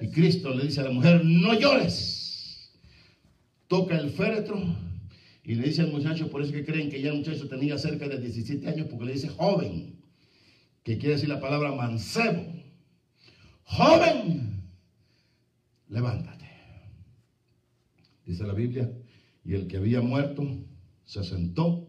Y 0.00 0.08
Cristo 0.08 0.54
le 0.54 0.64
dice 0.64 0.80
a 0.80 0.84
la 0.84 0.90
mujer, 0.90 1.24
no 1.24 1.58
llores. 1.58 2.70
Toca 3.66 3.98
el 3.98 4.10
féretro 4.10 4.62
y 5.42 5.56
le 5.56 5.64
dice 5.64 5.82
al 5.82 5.90
muchacho, 5.90 6.30
por 6.30 6.40
eso 6.40 6.52
que 6.52 6.64
creen 6.64 6.88
que 6.88 7.02
ya 7.02 7.10
el 7.10 7.18
muchacho 7.18 7.48
tenía 7.48 7.76
cerca 7.78 8.08
de 8.08 8.20
17 8.20 8.68
años, 8.68 8.86
porque 8.88 9.06
le 9.06 9.12
dice 9.12 9.28
joven, 9.28 10.00
que 10.84 10.98
quiere 10.98 11.16
decir 11.16 11.28
la 11.28 11.40
palabra 11.40 11.72
mancebo. 11.72 12.46
Joven, 13.64 14.62
levántate. 15.88 16.43
Dice 18.26 18.46
la 18.46 18.54
Biblia, 18.54 18.90
y 19.44 19.54
el 19.54 19.68
que 19.68 19.76
había 19.76 20.00
muerto 20.00 20.44
se 21.04 21.22
sentó, 21.24 21.86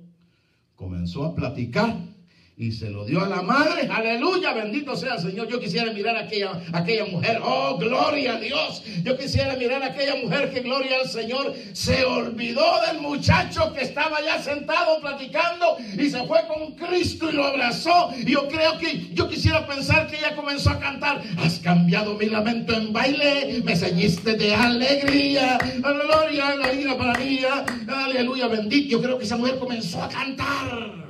comenzó 0.75 1.23
a 1.23 1.35
platicar 1.35 2.14
y 2.57 2.71
se 2.71 2.89
lo 2.89 3.03
dio 3.03 3.21
a 3.21 3.27
la 3.27 3.41
madre. 3.41 3.89
Aleluya, 3.91 4.53
bendito 4.53 4.95
sea 4.95 5.15
el 5.15 5.19
Señor. 5.19 5.49
Yo 5.49 5.59
quisiera 5.59 5.91
mirar 5.91 6.15
a 6.15 6.21
aquella, 6.21 6.61
aquella 6.71 7.05
mujer. 7.05 7.39
Oh, 7.43 7.77
gloria 7.77 8.35
a 8.35 8.39
Dios. 8.39 8.81
Yo 9.03 9.17
quisiera 9.17 9.55
mirar 9.55 9.83
a 9.83 9.87
aquella 9.87 10.15
mujer 10.15 10.53
que, 10.53 10.61
gloria 10.61 10.99
al 11.01 11.09
Señor, 11.09 11.53
se 11.73 12.05
olvidó 12.05 12.63
del 12.87 13.01
muchacho 13.01 13.73
que 13.73 13.81
estaba 13.81 14.21
ya 14.21 14.41
sentado 14.41 15.01
platicando 15.01 15.77
y 15.97 16.09
se 16.09 16.23
fue 16.23 16.39
con 16.47 16.75
Cristo 16.75 17.29
y 17.29 17.33
lo 17.33 17.43
abrazó. 17.43 18.11
Y 18.15 18.31
yo 18.31 18.47
creo 18.47 18.77
que 18.77 19.13
yo 19.13 19.27
quisiera 19.27 19.67
pensar 19.67 20.07
que 20.07 20.17
ella 20.17 20.33
comenzó 20.35 20.69
a 20.69 20.79
cantar. 20.79 21.21
Has 21.37 21.59
cambiado 21.59 22.13
mi 22.13 22.27
lamento 22.27 22.73
en 22.73 22.93
baile, 22.93 23.61
me 23.65 23.75
ceñiste 23.75 24.37
de 24.37 24.55
alegría. 24.55 25.57
Aleluya, 25.83 26.51
aleluya 26.51 26.97
para 26.97 27.19
mí. 27.19 27.41
Aleluya, 27.87 28.47
bendito. 28.47 28.91
Yo 28.91 29.01
creo 29.01 29.17
que 29.17 29.25
esa 29.25 29.35
mujer 29.35 29.59
comenzó 29.59 30.01
a 30.01 30.07
cantar. 30.07 31.04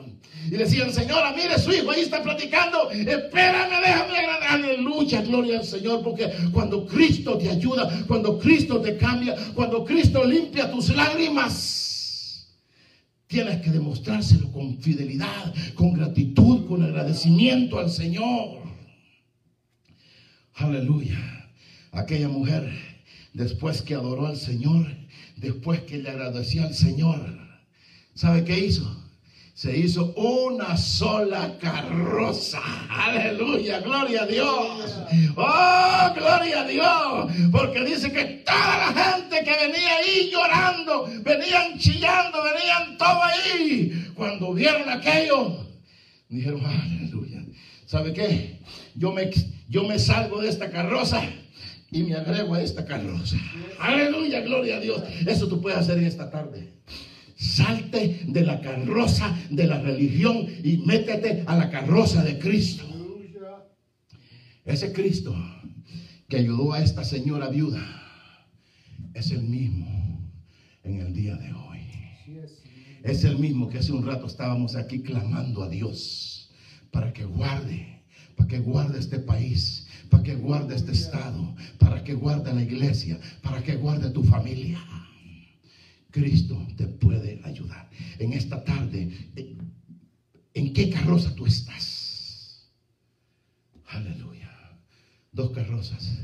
Y 0.47 0.51
decían, 0.51 0.93
señora, 0.93 1.33
mire 1.33 1.57
su 1.57 1.71
hijo 1.71 1.91
ahí 1.91 2.01
está 2.01 2.21
platicando. 2.21 2.89
Espérame, 2.91 3.81
déjame 3.81 4.17
agradar. 4.17 4.43
Aleluya, 4.49 5.21
gloria 5.21 5.59
al 5.59 5.65
Señor. 5.65 6.03
Porque 6.03 6.31
cuando 6.51 6.85
Cristo 6.85 7.37
te 7.37 7.49
ayuda, 7.49 8.05
cuando 8.07 8.37
Cristo 8.37 8.79
te 8.81 8.97
cambia, 8.97 9.35
cuando 9.55 9.83
Cristo 9.83 10.23
limpia 10.23 10.69
tus 10.69 10.89
lágrimas, 10.95 12.47
tienes 13.27 13.61
que 13.61 13.71
demostrárselo 13.71 14.51
con 14.51 14.79
fidelidad, 14.79 15.53
con 15.73 15.93
gratitud, 15.93 16.67
con 16.67 16.83
agradecimiento 16.83 17.79
al 17.79 17.89
Señor. 17.89 18.59
Aleluya. 20.53 21.19
Aquella 21.91 22.29
mujer, 22.29 22.71
después 23.33 23.81
que 23.81 23.95
adoró 23.95 24.27
al 24.27 24.37
Señor, 24.37 24.85
después 25.37 25.81
que 25.81 25.97
le 25.97 26.09
agradeció 26.09 26.63
al 26.63 26.73
Señor, 26.73 27.19
¿sabe 28.13 28.43
qué 28.43 28.59
hizo? 28.59 29.04
Se 29.55 29.75
hizo 29.75 30.13
una 30.17 30.75
sola 30.75 31.57
carroza. 31.57 32.59
Aleluya, 32.89 33.79
gloria 33.79 34.23
a 34.23 34.25
Dios. 34.25 34.99
Oh, 35.37 36.13
gloria 36.13 36.61
a 36.61 36.67
Dios. 36.67 37.51
Porque 37.53 37.85
dice 37.85 38.11
que 38.11 38.43
toda 38.45 38.91
la 38.91 39.15
gente 39.15 39.45
que 39.45 39.67
venía 39.67 39.95
ahí 39.95 40.29
llorando, 40.29 41.07
venían 41.23 41.77
chillando, 41.79 42.39
venían 42.43 42.97
todo 42.97 43.23
ahí. 43.23 44.11
Cuando 44.13 44.53
vieron 44.53 44.89
aquello, 44.89 45.65
dijeron, 46.27 46.61
aleluya. 46.65 47.45
¿Sabe 47.85 48.11
qué? 48.11 48.59
Yo 48.95 49.13
me, 49.13 49.31
yo 49.69 49.85
me 49.85 49.99
salgo 49.99 50.41
de 50.41 50.49
esta 50.49 50.69
carroza 50.69 51.21
y 51.91 52.03
me 52.03 52.15
agrego 52.15 52.55
a 52.55 52.61
esta 52.61 52.85
carroza. 52.85 53.37
Aleluya, 53.79 54.41
gloria 54.41 54.75
a 54.75 54.79
Dios. 54.81 55.01
Eso 55.25 55.47
tú 55.47 55.61
puedes 55.61 55.79
hacer 55.79 55.97
en 55.97 56.07
esta 56.07 56.29
tarde. 56.29 56.73
Salte 57.35 58.21
de 58.27 58.41
la 58.41 58.61
carroza 58.61 59.35
de 59.49 59.67
la 59.67 59.81
religión 59.81 60.47
y 60.63 60.77
métete 60.77 61.43
a 61.45 61.57
la 61.57 61.69
carroza 61.69 62.23
de 62.23 62.39
Cristo. 62.39 62.85
Ese 64.63 64.93
Cristo 64.93 65.35
que 66.27 66.37
ayudó 66.37 66.73
a 66.73 66.81
esta 66.81 67.03
señora 67.03 67.49
viuda 67.49 67.83
es 69.13 69.31
el 69.31 69.43
mismo 69.43 70.31
en 70.83 70.99
el 71.01 71.13
día 71.13 71.35
de 71.35 71.53
hoy. 71.53 71.79
Es 73.03 73.23
el 73.23 73.37
mismo 73.37 73.69
que 73.69 73.79
hace 73.79 73.91
un 73.91 74.05
rato 74.05 74.25
estábamos 74.25 74.75
aquí 74.75 75.01
clamando 75.01 75.61
a 75.61 75.69
Dios 75.69 76.49
para 76.91 77.13
que 77.13 77.25
guarde, 77.25 78.01
para 78.35 78.47
que 78.47 78.59
guarde 78.59 78.99
este 78.99 79.19
país, 79.19 79.87
para 80.09 80.23
que 80.23 80.35
guarde 80.35 80.75
este 80.75 80.93
estado, 80.93 81.55
para 81.77 82.03
que 82.03 82.13
guarde 82.13 82.53
la 82.53 82.63
iglesia, 82.63 83.19
para 83.43 83.61
que 83.61 83.75
guarde 83.75 84.09
tu 84.09 84.23
familia. 84.23 84.79
Cristo 86.15 86.57
te 86.77 86.87
puede 86.87 87.41
ayudar. 87.43 87.89
En 88.19 88.31
esta 88.31 88.63
tarde, 88.63 89.09
¿en 90.53 90.73
qué 90.73 90.89
carroza 90.89 91.35
tú 91.35 91.45
estás? 91.45 92.71
Aleluya. 93.87 94.49
Dos 95.33 95.51
carrozas. 95.51 96.17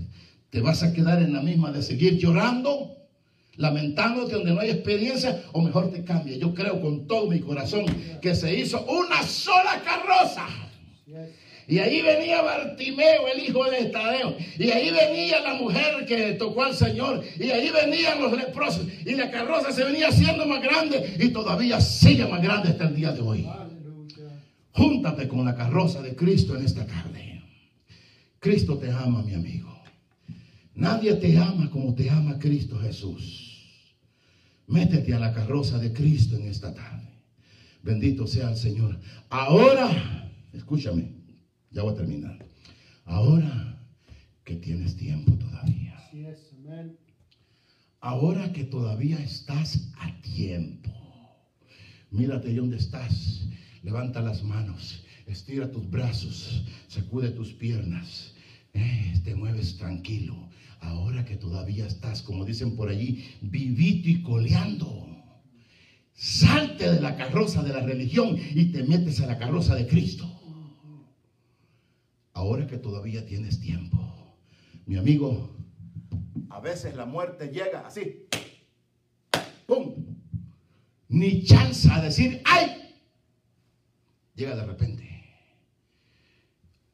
¿Te 0.49 0.61
vas 0.61 0.81
a 0.83 0.93
quedar 0.93 1.21
en 1.21 1.33
la 1.33 1.41
misma 1.41 1.71
de 1.71 1.83
seguir 1.83 2.17
llorando? 2.17 2.97
lamentándote 3.57 4.33
donde 4.35 4.53
no 4.53 4.61
hay 4.61 4.69
experiencia, 4.69 5.43
o 5.51 5.61
mejor 5.61 5.91
te 5.91 6.03
cambia. 6.03 6.37
Yo 6.37 6.53
creo 6.53 6.81
con 6.81 7.05
todo 7.05 7.29
mi 7.29 7.41
corazón 7.41 7.85
que 8.21 8.33
se 8.33 8.57
hizo 8.57 8.83
una 8.85 9.21
sola 9.21 9.83
carroza. 9.83 10.47
Y 11.67 11.79
ahí 11.79 12.01
venía 12.01 12.41
Bartimeo, 12.41 13.27
el 13.33 13.43
hijo 13.43 13.63
de 13.69 13.79
Estadeo. 13.79 14.35
Y 14.57 14.69
ahí 14.71 14.91
venía 14.91 15.39
la 15.41 15.53
mujer 15.53 16.05
que 16.05 16.33
tocó 16.33 16.63
al 16.63 16.75
Señor. 16.75 17.23
Y 17.39 17.49
ahí 17.51 17.69
venían 17.69 18.21
los 18.21 18.35
leprosos. 18.35 18.85
Y 19.05 19.15
la 19.15 19.31
carroza 19.31 19.71
se 19.71 19.83
venía 19.83 20.09
haciendo 20.09 20.45
más 20.45 20.61
grande. 20.61 21.15
Y 21.19 21.29
todavía 21.29 21.79
sigue 21.79 22.25
más 22.25 22.41
grande 22.41 22.69
hasta 22.69 22.87
el 22.87 22.95
día 22.95 23.11
de 23.11 23.21
hoy. 23.21 23.47
Júntate 24.73 25.27
con 25.27 25.45
la 25.45 25.55
carroza 25.55 26.01
de 26.01 26.15
Cristo 26.15 26.55
en 26.55 26.65
esta 26.65 26.85
tarde. 26.85 27.41
Cristo 28.39 28.77
te 28.77 28.89
ama, 28.91 29.21
mi 29.21 29.35
amigo. 29.35 29.69
Nadie 30.73 31.13
te 31.15 31.37
ama 31.37 31.69
como 31.69 31.93
te 31.93 32.09
ama 32.09 32.39
Cristo 32.39 32.79
Jesús. 32.79 33.51
Métete 34.67 35.13
a 35.13 35.19
la 35.19 35.33
carroza 35.33 35.77
de 35.77 35.93
Cristo 35.93 36.37
en 36.37 36.47
esta 36.47 36.73
tarde. 36.73 37.07
Bendito 37.83 38.25
sea 38.25 38.49
el 38.49 38.57
Señor. 38.57 38.99
Ahora, 39.29 40.31
escúchame. 40.53 41.20
Ya 41.71 41.83
voy 41.83 41.93
a 41.93 41.97
terminar. 41.97 42.45
Ahora 43.05 43.79
que 44.43 44.55
tienes 44.55 44.97
tiempo 44.97 45.31
todavía. 45.33 45.97
Ahora 48.01 48.51
que 48.51 48.65
todavía 48.65 49.17
estás 49.19 49.89
a 49.99 50.21
tiempo. 50.21 50.91
Mírate 52.09 52.49
ahí 52.49 52.55
donde 52.55 52.77
estás. 52.77 53.47
Levanta 53.83 54.21
las 54.21 54.43
manos. 54.43 55.05
Estira 55.27 55.71
tus 55.71 55.89
brazos. 55.89 56.65
Sacude 56.89 57.29
tus 57.29 57.53
piernas. 57.53 58.33
Eh, 58.73 59.21
te 59.23 59.35
mueves 59.35 59.77
tranquilo. 59.77 60.49
Ahora 60.81 61.23
que 61.23 61.37
todavía 61.37 61.85
estás, 61.85 62.21
como 62.21 62.43
dicen 62.43 62.75
por 62.75 62.89
allí, 62.89 63.23
vivito 63.41 64.09
y 64.09 64.23
coleando. 64.23 65.07
Salte 66.13 66.91
de 66.91 66.99
la 66.99 67.15
carroza 67.15 67.63
de 67.63 67.71
la 67.71 67.81
religión 67.81 68.37
y 68.53 68.65
te 68.65 68.83
metes 68.83 69.21
a 69.21 69.27
la 69.27 69.37
carroza 69.37 69.75
de 69.75 69.87
Cristo 69.87 70.30
ahora 72.33 72.67
que 72.67 72.77
todavía 72.77 73.25
tienes 73.25 73.59
tiempo. 73.59 73.97
Mi 74.85 74.97
amigo, 74.97 75.55
a 76.49 76.59
veces 76.59 76.95
la 76.95 77.05
muerte 77.05 77.47
llega 77.49 77.85
así. 77.85 78.25
¡Pum! 79.65 79.95
Ni 81.07 81.43
chance 81.43 81.89
a 81.91 82.01
decir, 82.01 82.41
¡ay! 82.45 82.95
Llega 84.35 84.55
de 84.55 84.65
repente. 84.65 85.09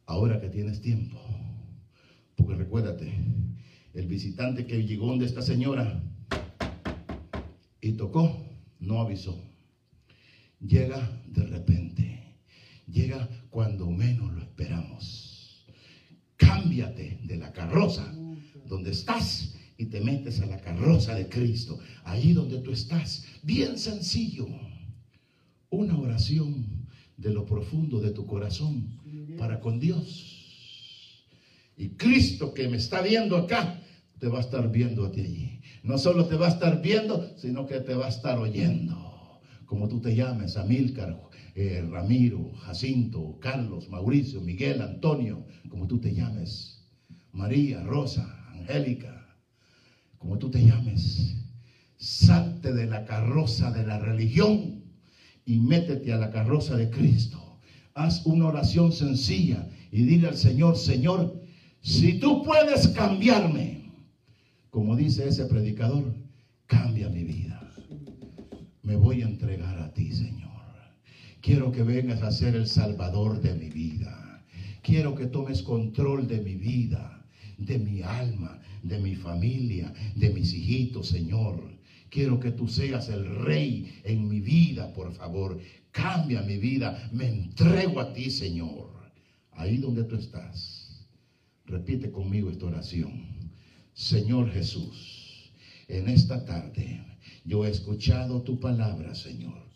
Ahora 0.05 0.39
que 0.39 0.49
tienes 0.49 0.81
tiempo. 0.81 1.17
Porque 2.35 2.55
recuérdate, 2.55 3.13
el 3.93 4.07
visitante 4.07 4.65
que 4.65 4.85
llegó 4.85 5.07
donde 5.07 5.25
esta 5.25 5.41
señora 5.41 6.03
y 7.81 7.93
tocó, 7.93 8.45
no 8.79 8.99
avisó. 8.99 9.41
Llega 10.59 11.21
de 11.27 11.43
repente. 11.45 12.16
Llega 12.87 13.27
cuando 13.49 13.89
menos 13.91 14.33
lo 14.33 14.41
esperamos. 14.41 15.65
Cámbiate 16.37 17.19
de 17.23 17.37
la 17.37 17.51
carroza 17.51 18.13
donde 18.65 18.91
estás 18.91 19.55
y 19.77 19.85
te 19.85 20.01
metes 20.01 20.41
a 20.41 20.45
la 20.45 20.59
carroza 20.59 21.13
de 21.15 21.27
Cristo. 21.27 21.79
Ahí 22.03 22.33
donde 22.33 22.59
tú 22.59 22.71
estás. 22.71 23.25
Bien 23.43 23.77
sencillo. 23.77 24.47
Una 25.69 25.97
oración 25.97 26.87
de 27.17 27.33
lo 27.33 27.45
profundo 27.45 27.99
de 27.99 28.11
tu 28.11 28.25
corazón 28.25 28.99
para 29.37 29.59
con 29.59 29.79
Dios. 29.79 31.25
Y 31.75 31.89
Cristo 31.89 32.53
que 32.53 32.67
me 32.67 32.77
está 32.77 33.01
viendo 33.01 33.37
acá, 33.37 33.81
te 34.19 34.27
va 34.27 34.39
a 34.39 34.41
estar 34.41 34.71
viendo 34.71 35.05
a 35.05 35.11
ti 35.11 35.21
allí. 35.21 35.61
No 35.83 35.97
solo 35.97 36.25
te 36.25 36.35
va 36.35 36.47
a 36.47 36.51
estar 36.51 36.81
viendo, 36.81 37.37
sino 37.37 37.67
que 37.67 37.79
te 37.79 37.93
va 37.93 38.07
a 38.07 38.09
estar 38.09 38.39
oyendo. 38.39 39.39
Como 39.65 39.87
tú 39.87 39.99
te 39.99 40.15
llames, 40.15 40.57
Amílcar, 40.57 41.26
eh, 41.57 41.83
Ramiro, 41.89 42.53
Jacinto, 42.65 43.39
Carlos, 43.41 43.89
Mauricio, 43.89 44.39
Miguel, 44.41 44.79
Antonio, 44.79 45.43
como 45.69 45.87
tú 45.87 45.99
te 45.99 46.13
llames, 46.13 46.85
María, 47.31 47.81
Rosa, 47.81 48.47
Angélica, 48.51 49.35
como 50.19 50.37
tú 50.37 50.51
te 50.51 50.63
llames, 50.63 51.35
salte 51.97 52.71
de 52.71 52.85
la 52.85 53.05
carroza 53.05 53.71
de 53.71 53.87
la 53.87 53.97
religión 53.97 54.83
y 55.47 55.59
métete 55.59 56.13
a 56.13 56.17
la 56.17 56.29
carroza 56.29 56.77
de 56.77 56.91
Cristo. 56.91 57.59
haz 57.95 58.23
una 58.27 58.45
oración 58.45 58.91
sencilla 58.91 59.67
y 59.91 60.03
dile 60.03 60.27
al 60.27 60.37
Señor, 60.37 60.77
Señor, 60.77 61.41
si 61.81 62.19
tú 62.19 62.43
puedes 62.43 62.89
cambiarme, 62.89 63.91
como 64.69 64.95
dice 64.95 65.27
ese 65.27 65.45
predicador, 65.45 66.13
cambia 66.67 67.09
mi 67.09 67.23
vida. 67.23 67.67
Me 68.83 68.95
voy 68.95 69.23
a 69.23 69.25
entregar 69.25 69.79
a 69.79 69.91
ti, 69.91 70.11
Señor. 70.11 70.46
Quiero 71.47 71.71
que 71.71 71.81
vengas 71.81 72.21
a 72.23 72.29
ser 72.29 72.57
el 72.57 72.67
salvador 72.67 73.39
de 73.39 73.55
mi 73.55 73.69
vida. 73.69 74.43
Quiero 74.83 75.15
que 75.15 75.27
tomes 75.27 75.61
control 75.61 76.27
de 76.27 76.41
mi 76.41 76.55
vida, 76.55 77.25
de 77.57 77.79
mi 77.79 78.01
alma, 78.01 78.59
de 78.83 78.99
mi 78.99 79.15
familia, 79.15 79.93
de 80.17 80.29
mis 80.31 80.53
hijitos, 80.53 81.07
Señor. 81.07 81.63
Quiero 82.09 82.37
que 82.37 82.51
tú 82.51 82.67
seas 82.67 83.07
el 83.07 83.25
rey 83.45 84.01
en 84.03 84.27
mi 84.27 84.41
vida, 84.41 84.93
por 84.93 85.13
favor. 85.13 85.57
Cambia 85.91 86.41
mi 86.41 86.57
vida. 86.57 87.09
Me 87.13 87.29
entrego 87.29 88.01
a 88.01 88.11
ti, 88.11 88.29
Señor. 88.29 88.89
Ahí 89.53 89.77
donde 89.77 90.03
tú 90.03 90.17
estás. 90.17 91.07
Repite 91.65 92.11
conmigo 92.11 92.49
esta 92.49 92.65
oración. 92.65 93.23
Señor 93.93 94.51
Jesús, 94.51 95.53
en 95.87 96.09
esta 96.09 96.43
tarde 96.43 97.05
yo 97.45 97.65
he 97.65 97.69
escuchado 97.69 98.41
tu 98.41 98.59
palabra, 98.59 99.15
Señor. 99.15 99.66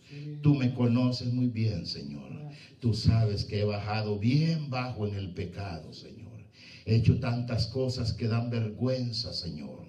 Tú 0.41 0.55
me 0.55 0.73
conoces 0.73 1.31
muy 1.33 1.47
bien, 1.47 1.85
Señor. 1.85 2.49
Tú 2.79 2.93
sabes 2.93 3.45
que 3.45 3.59
he 3.59 3.63
bajado 3.63 4.17
bien 4.17 4.69
bajo 4.69 5.07
en 5.07 5.13
el 5.13 5.33
pecado, 5.33 5.93
Señor. 5.93 6.31
He 6.85 6.95
hecho 6.95 7.19
tantas 7.19 7.67
cosas 7.67 8.13
que 8.13 8.27
dan 8.27 8.49
vergüenza, 8.49 9.33
Señor. 9.33 9.85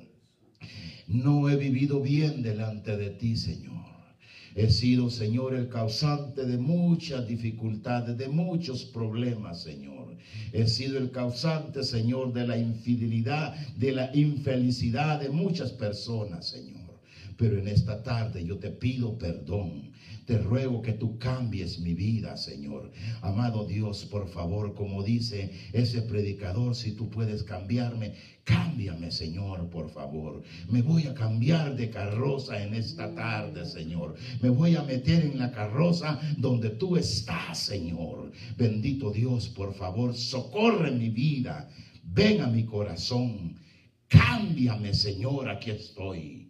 No 1.06 1.48
he 1.48 1.56
vivido 1.56 2.00
bien 2.00 2.42
delante 2.42 2.96
de 2.96 3.10
ti, 3.10 3.36
Señor. 3.36 3.92
He 4.54 4.68
sido, 4.70 5.08
Señor, 5.08 5.54
el 5.54 5.68
causante 5.68 6.44
de 6.44 6.58
muchas 6.58 7.26
dificultades, 7.26 8.18
de 8.18 8.28
muchos 8.28 8.84
problemas, 8.84 9.62
Señor. 9.62 10.18
He 10.52 10.66
sido 10.68 10.98
el 10.98 11.10
causante, 11.10 11.82
Señor, 11.82 12.34
de 12.34 12.46
la 12.46 12.58
infidelidad, 12.58 13.54
de 13.76 13.92
la 13.92 14.14
infelicidad 14.14 15.18
de 15.18 15.30
muchas 15.30 15.72
personas, 15.72 16.48
Señor. 16.48 17.00
Pero 17.38 17.58
en 17.58 17.66
esta 17.66 18.02
tarde 18.02 18.44
yo 18.44 18.58
te 18.58 18.70
pido 18.70 19.16
perdón. 19.16 19.91
Te 20.32 20.38
ruego 20.38 20.80
que 20.80 20.94
tú 20.94 21.18
cambies 21.18 21.78
mi 21.78 21.92
vida, 21.92 22.38
Señor. 22.38 22.90
Amado 23.20 23.66
Dios, 23.66 24.06
por 24.06 24.26
favor, 24.30 24.74
como 24.74 25.02
dice 25.02 25.50
ese 25.74 26.00
predicador, 26.00 26.74
si 26.74 26.92
tú 26.92 27.10
puedes 27.10 27.42
cambiarme, 27.42 28.14
cámbiame, 28.42 29.10
Señor, 29.10 29.68
por 29.68 29.90
favor. 29.90 30.42
Me 30.70 30.80
voy 30.80 31.06
a 31.06 31.12
cambiar 31.12 31.76
de 31.76 31.90
carroza 31.90 32.62
en 32.62 32.72
esta 32.72 33.14
tarde, 33.14 33.66
Señor. 33.66 34.14
Me 34.40 34.48
voy 34.48 34.74
a 34.74 34.82
meter 34.84 35.22
en 35.22 35.38
la 35.38 35.52
carroza 35.52 36.18
donde 36.38 36.70
tú 36.70 36.96
estás, 36.96 37.58
Señor. 37.58 38.32
Bendito 38.56 39.10
Dios, 39.10 39.50
por 39.50 39.74
favor, 39.74 40.14
socorre 40.14 40.92
mi 40.92 41.10
vida. 41.10 41.68
Ven 42.04 42.40
a 42.40 42.46
mi 42.46 42.64
corazón. 42.64 43.58
Cámbiame, 44.08 44.94
Señor, 44.94 45.50
aquí 45.50 45.72
estoy. 45.72 46.41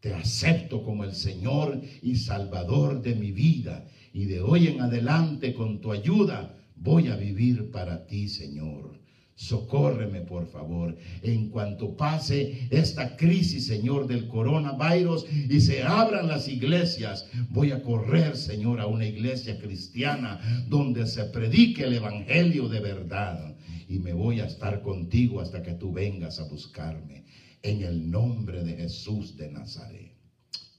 Te 0.00 0.14
acepto 0.14 0.84
como 0.84 1.02
el 1.02 1.12
Señor 1.12 1.80
y 2.02 2.14
Salvador 2.16 3.02
de 3.02 3.16
mi 3.16 3.32
vida. 3.32 3.84
Y 4.12 4.26
de 4.26 4.40
hoy 4.40 4.68
en 4.68 4.80
adelante, 4.80 5.54
con 5.54 5.80
tu 5.80 5.90
ayuda, 5.90 6.54
voy 6.76 7.08
a 7.08 7.16
vivir 7.16 7.72
para 7.72 8.06
ti, 8.06 8.28
Señor. 8.28 8.96
Socórreme, 9.34 10.20
por 10.20 10.46
favor, 10.46 10.96
en 11.22 11.48
cuanto 11.48 11.96
pase 11.96 12.68
esta 12.70 13.16
crisis, 13.16 13.66
Señor, 13.66 14.06
del 14.06 14.28
coronavirus 14.28 15.26
y 15.48 15.60
se 15.60 15.82
abran 15.82 16.28
las 16.28 16.48
iglesias. 16.48 17.26
Voy 17.50 17.72
a 17.72 17.82
correr, 17.82 18.36
Señor, 18.36 18.80
a 18.80 18.86
una 18.86 19.06
iglesia 19.06 19.58
cristiana 19.58 20.40
donde 20.68 21.06
se 21.08 21.24
predique 21.24 21.84
el 21.84 21.94
Evangelio 21.94 22.68
de 22.68 22.80
verdad. 22.80 23.56
Y 23.88 23.98
me 23.98 24.12
voy 24.12 24.40
a 24.40 24.46
estar 24.46 24.80
contigo 24.82 25.40
hasta 25.40 25.62
que 25.62 25.72
tú 25.72 25.92
vengas 25.92 26.38
a 26.38 26.44
buscarme 26.44 27.18
en 27.62 27.82
el 27.82 28.10
nombre 28.10 28.62
de 28.62 28.76
Jesús 28.76 29.36
de 29.36 29.50
Nazaret. 29.50 30.12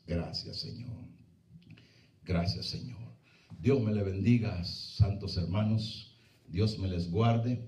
Gracias, 0.07 0.57
Señor. 0.57 1.09
Gracias, 2.23 2.67
Señor. 2.67 2.97
Dios 3.59 3.81
me 3.81 3.93
le 3.93 4.03
bendiga, 4.03 4.63
santos 4.63 5.37
hermanos. 5.37 6.15
Dios 6.47 6.79
me 6.79 6.87
les 6.87 7.11
guarde. 7.11 7.67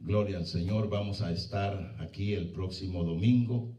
Gloria 0.00 0.38
al 0.38 0.46
Señor. 0.46 0.88
Vamos 0.88 1.22
a 1.22 1.32
estar 1.32 1.96
aquí 1.98 2.34
el 2.34 2.50
próximo 2.52 3.04
domingo. 3.04 3.76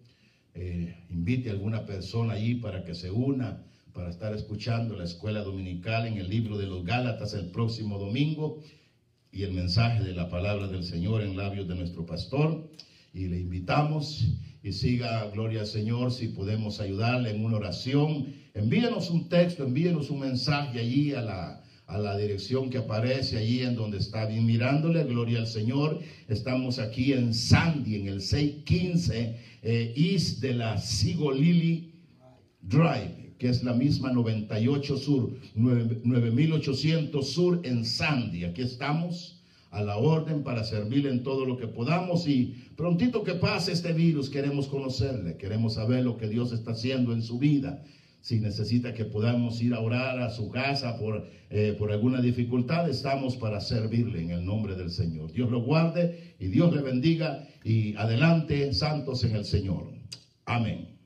Eh, 0.54 0.96
invite 1.10 1.50
a 1.50 1.54
alguna 1.54 1.86
persona 1.86 2.34
allí 2.34 2.56
para 2.56 2.84
que 2.84 2.94
se 2.94 3.12
una, 3.12 3.64
para 3.94 4.10
estar 4.10 4.34
escuchando 4.34 4.98
la 4.98 5.06
escuela 5.06 5.42
dominical 5.42 6.06
en 6.06 6.18
el 6.18 6.30
libro 6.30 6.58
de 6.58 6.68
los 6.68 6.84
Gálatas 6.84 7.34
el 7.34 7.52
próximo 7.52 7.98
domingo 7.98 8.62
y 9.32 9.44
el 9.44 9.54
mensaje 9.54 10.04
de 10.04 10.14
la 10.14 10.30
palabra 10.30 10.68
del 10.68 10.84
Señor 10.84 11.22
en 11.22 11.38
labios 11.38 11.68
de 11.68 11.76
nuestro 11.76 12.06
pastor. 12.06 12.70
Y 13.14 13.28
le 13.28 13.40
invitamos 13.40 14.28
y 14.62 14.74
siga, 14.74 15.30
gloria 15.32 15.62
al 15.62 15.68
Señor, 15.68 16.12
si 16.12 16.28
podemos 16.28 16.80
ayudarle 16.80 17.32
en 17.32 17.44
una 17.44 17.58
oración. 17.58 18.28
Envíenos 18.54 19.10
un 19.10 19.30
texto, 19.30 19.64
envíenos 19.64 20.10
un 20.10 20.20
mensaje 20.20 20.80
allí 20.80 21.14
a 21.14 21.22
la, 21.22 21.64
a 21.88 21.98
la 21.98 22.18
dirección 22.18 22.70
que 22.70 22.80
aparece 22.80 23.38
allí 23.38 23.62
en 23.62 23.76
donde 23.76 24.00
está 24.00 24.26
bien 24.26 24.46
mirándole, 24.46 25.04
gloria 25.06 25.40
al 25.40 25.48
Señor. 25.48 26.00
Estamos 26.28 26.78
aquí 26.78 27.14
en 27.14 27.34
Sandy, 27.34 27.96
en 27.96 28.08
el 28.08 28.22
615 28.22 29.40
eh, 29.62 29.94
East 29.96 30.40
de 30.40 30.54
la 30.54 30.78
Sigolili 30.78 31.94
Drive, 32.62 33.36
que 33.38 33.48
es 33.50 33.64
la 33.64 33.74
misma 33.74 34.12
98 34.12 34.98
Sur, 34.98 35.32
9800 35.56 37.30
Sur 37.30 37.62
en 37.64 37.86
Sandy. 37.86 38.44
Aquí 38.44 38.62
estamos 38.62 39.39
a 39.72 39.84
la 39.84 39.98
orden 39.98 40.44
para 40.44 40.64
servirle 40.64 41.10
en 41.10 41.24
todo 41.24 41.46
lo 41.46 41.58
que 41.58 41.68
podamos 41.68 42.28
y 42.28 42.56
prontito 42.76 43.24
que 43.24 43.36
pase 43.36 43.72
este 43.72 43.94
virus 43.94 44.30
queremos 44.30 44.68
conocerle, 44.68 45.38
queremos 45.38 45.76
saber 45.76 46.04
lo 46.04 46.18
que 46.18 46.28
Dios 46.28 46.52
está 46.52 46.72
haciendo 46.72 47.14
en 47.14 47.22
su 47.22 47.38
vida. 47.38 47.84
Si 48.22 48.40
necesita 48.40 48.94
que 48.94 49.06
podamos 49.06 49.62
ir 49.62 49.74
a 49.74 49.80
orar 49.80 50.20
a 50.20 50.30
su 50.30 50.50
casa 50.50 50.98
por, 50.98 51.26
eh, 51.50 51.74
por 51.80 51.92
alguna 51.92 52.22
dificultad, 52.22 52.90
estamos 52.90 53.38
para 53.38 53.62
servirle 53.62 54.22
en 54.22 54.32
el 54.32 54.46
nombre 54.46 54.76
del 54.76 54.92
Señor. 54.92 55.32
Dios 55.32 55.50
lo 55.50 55.62
guarde 55.62 56.36
y 56.38 56.48
Dios 56.48 56.76
le 56.76 56.82
bendiga 56.82 57.48
y 57.64 57.96
adelante, 57.96 58.74
santos 58.74 59.24
en 59.24 59.38
el 59.38 59.46
Señor. 59.46 59.88
Amén. 60.46 60.99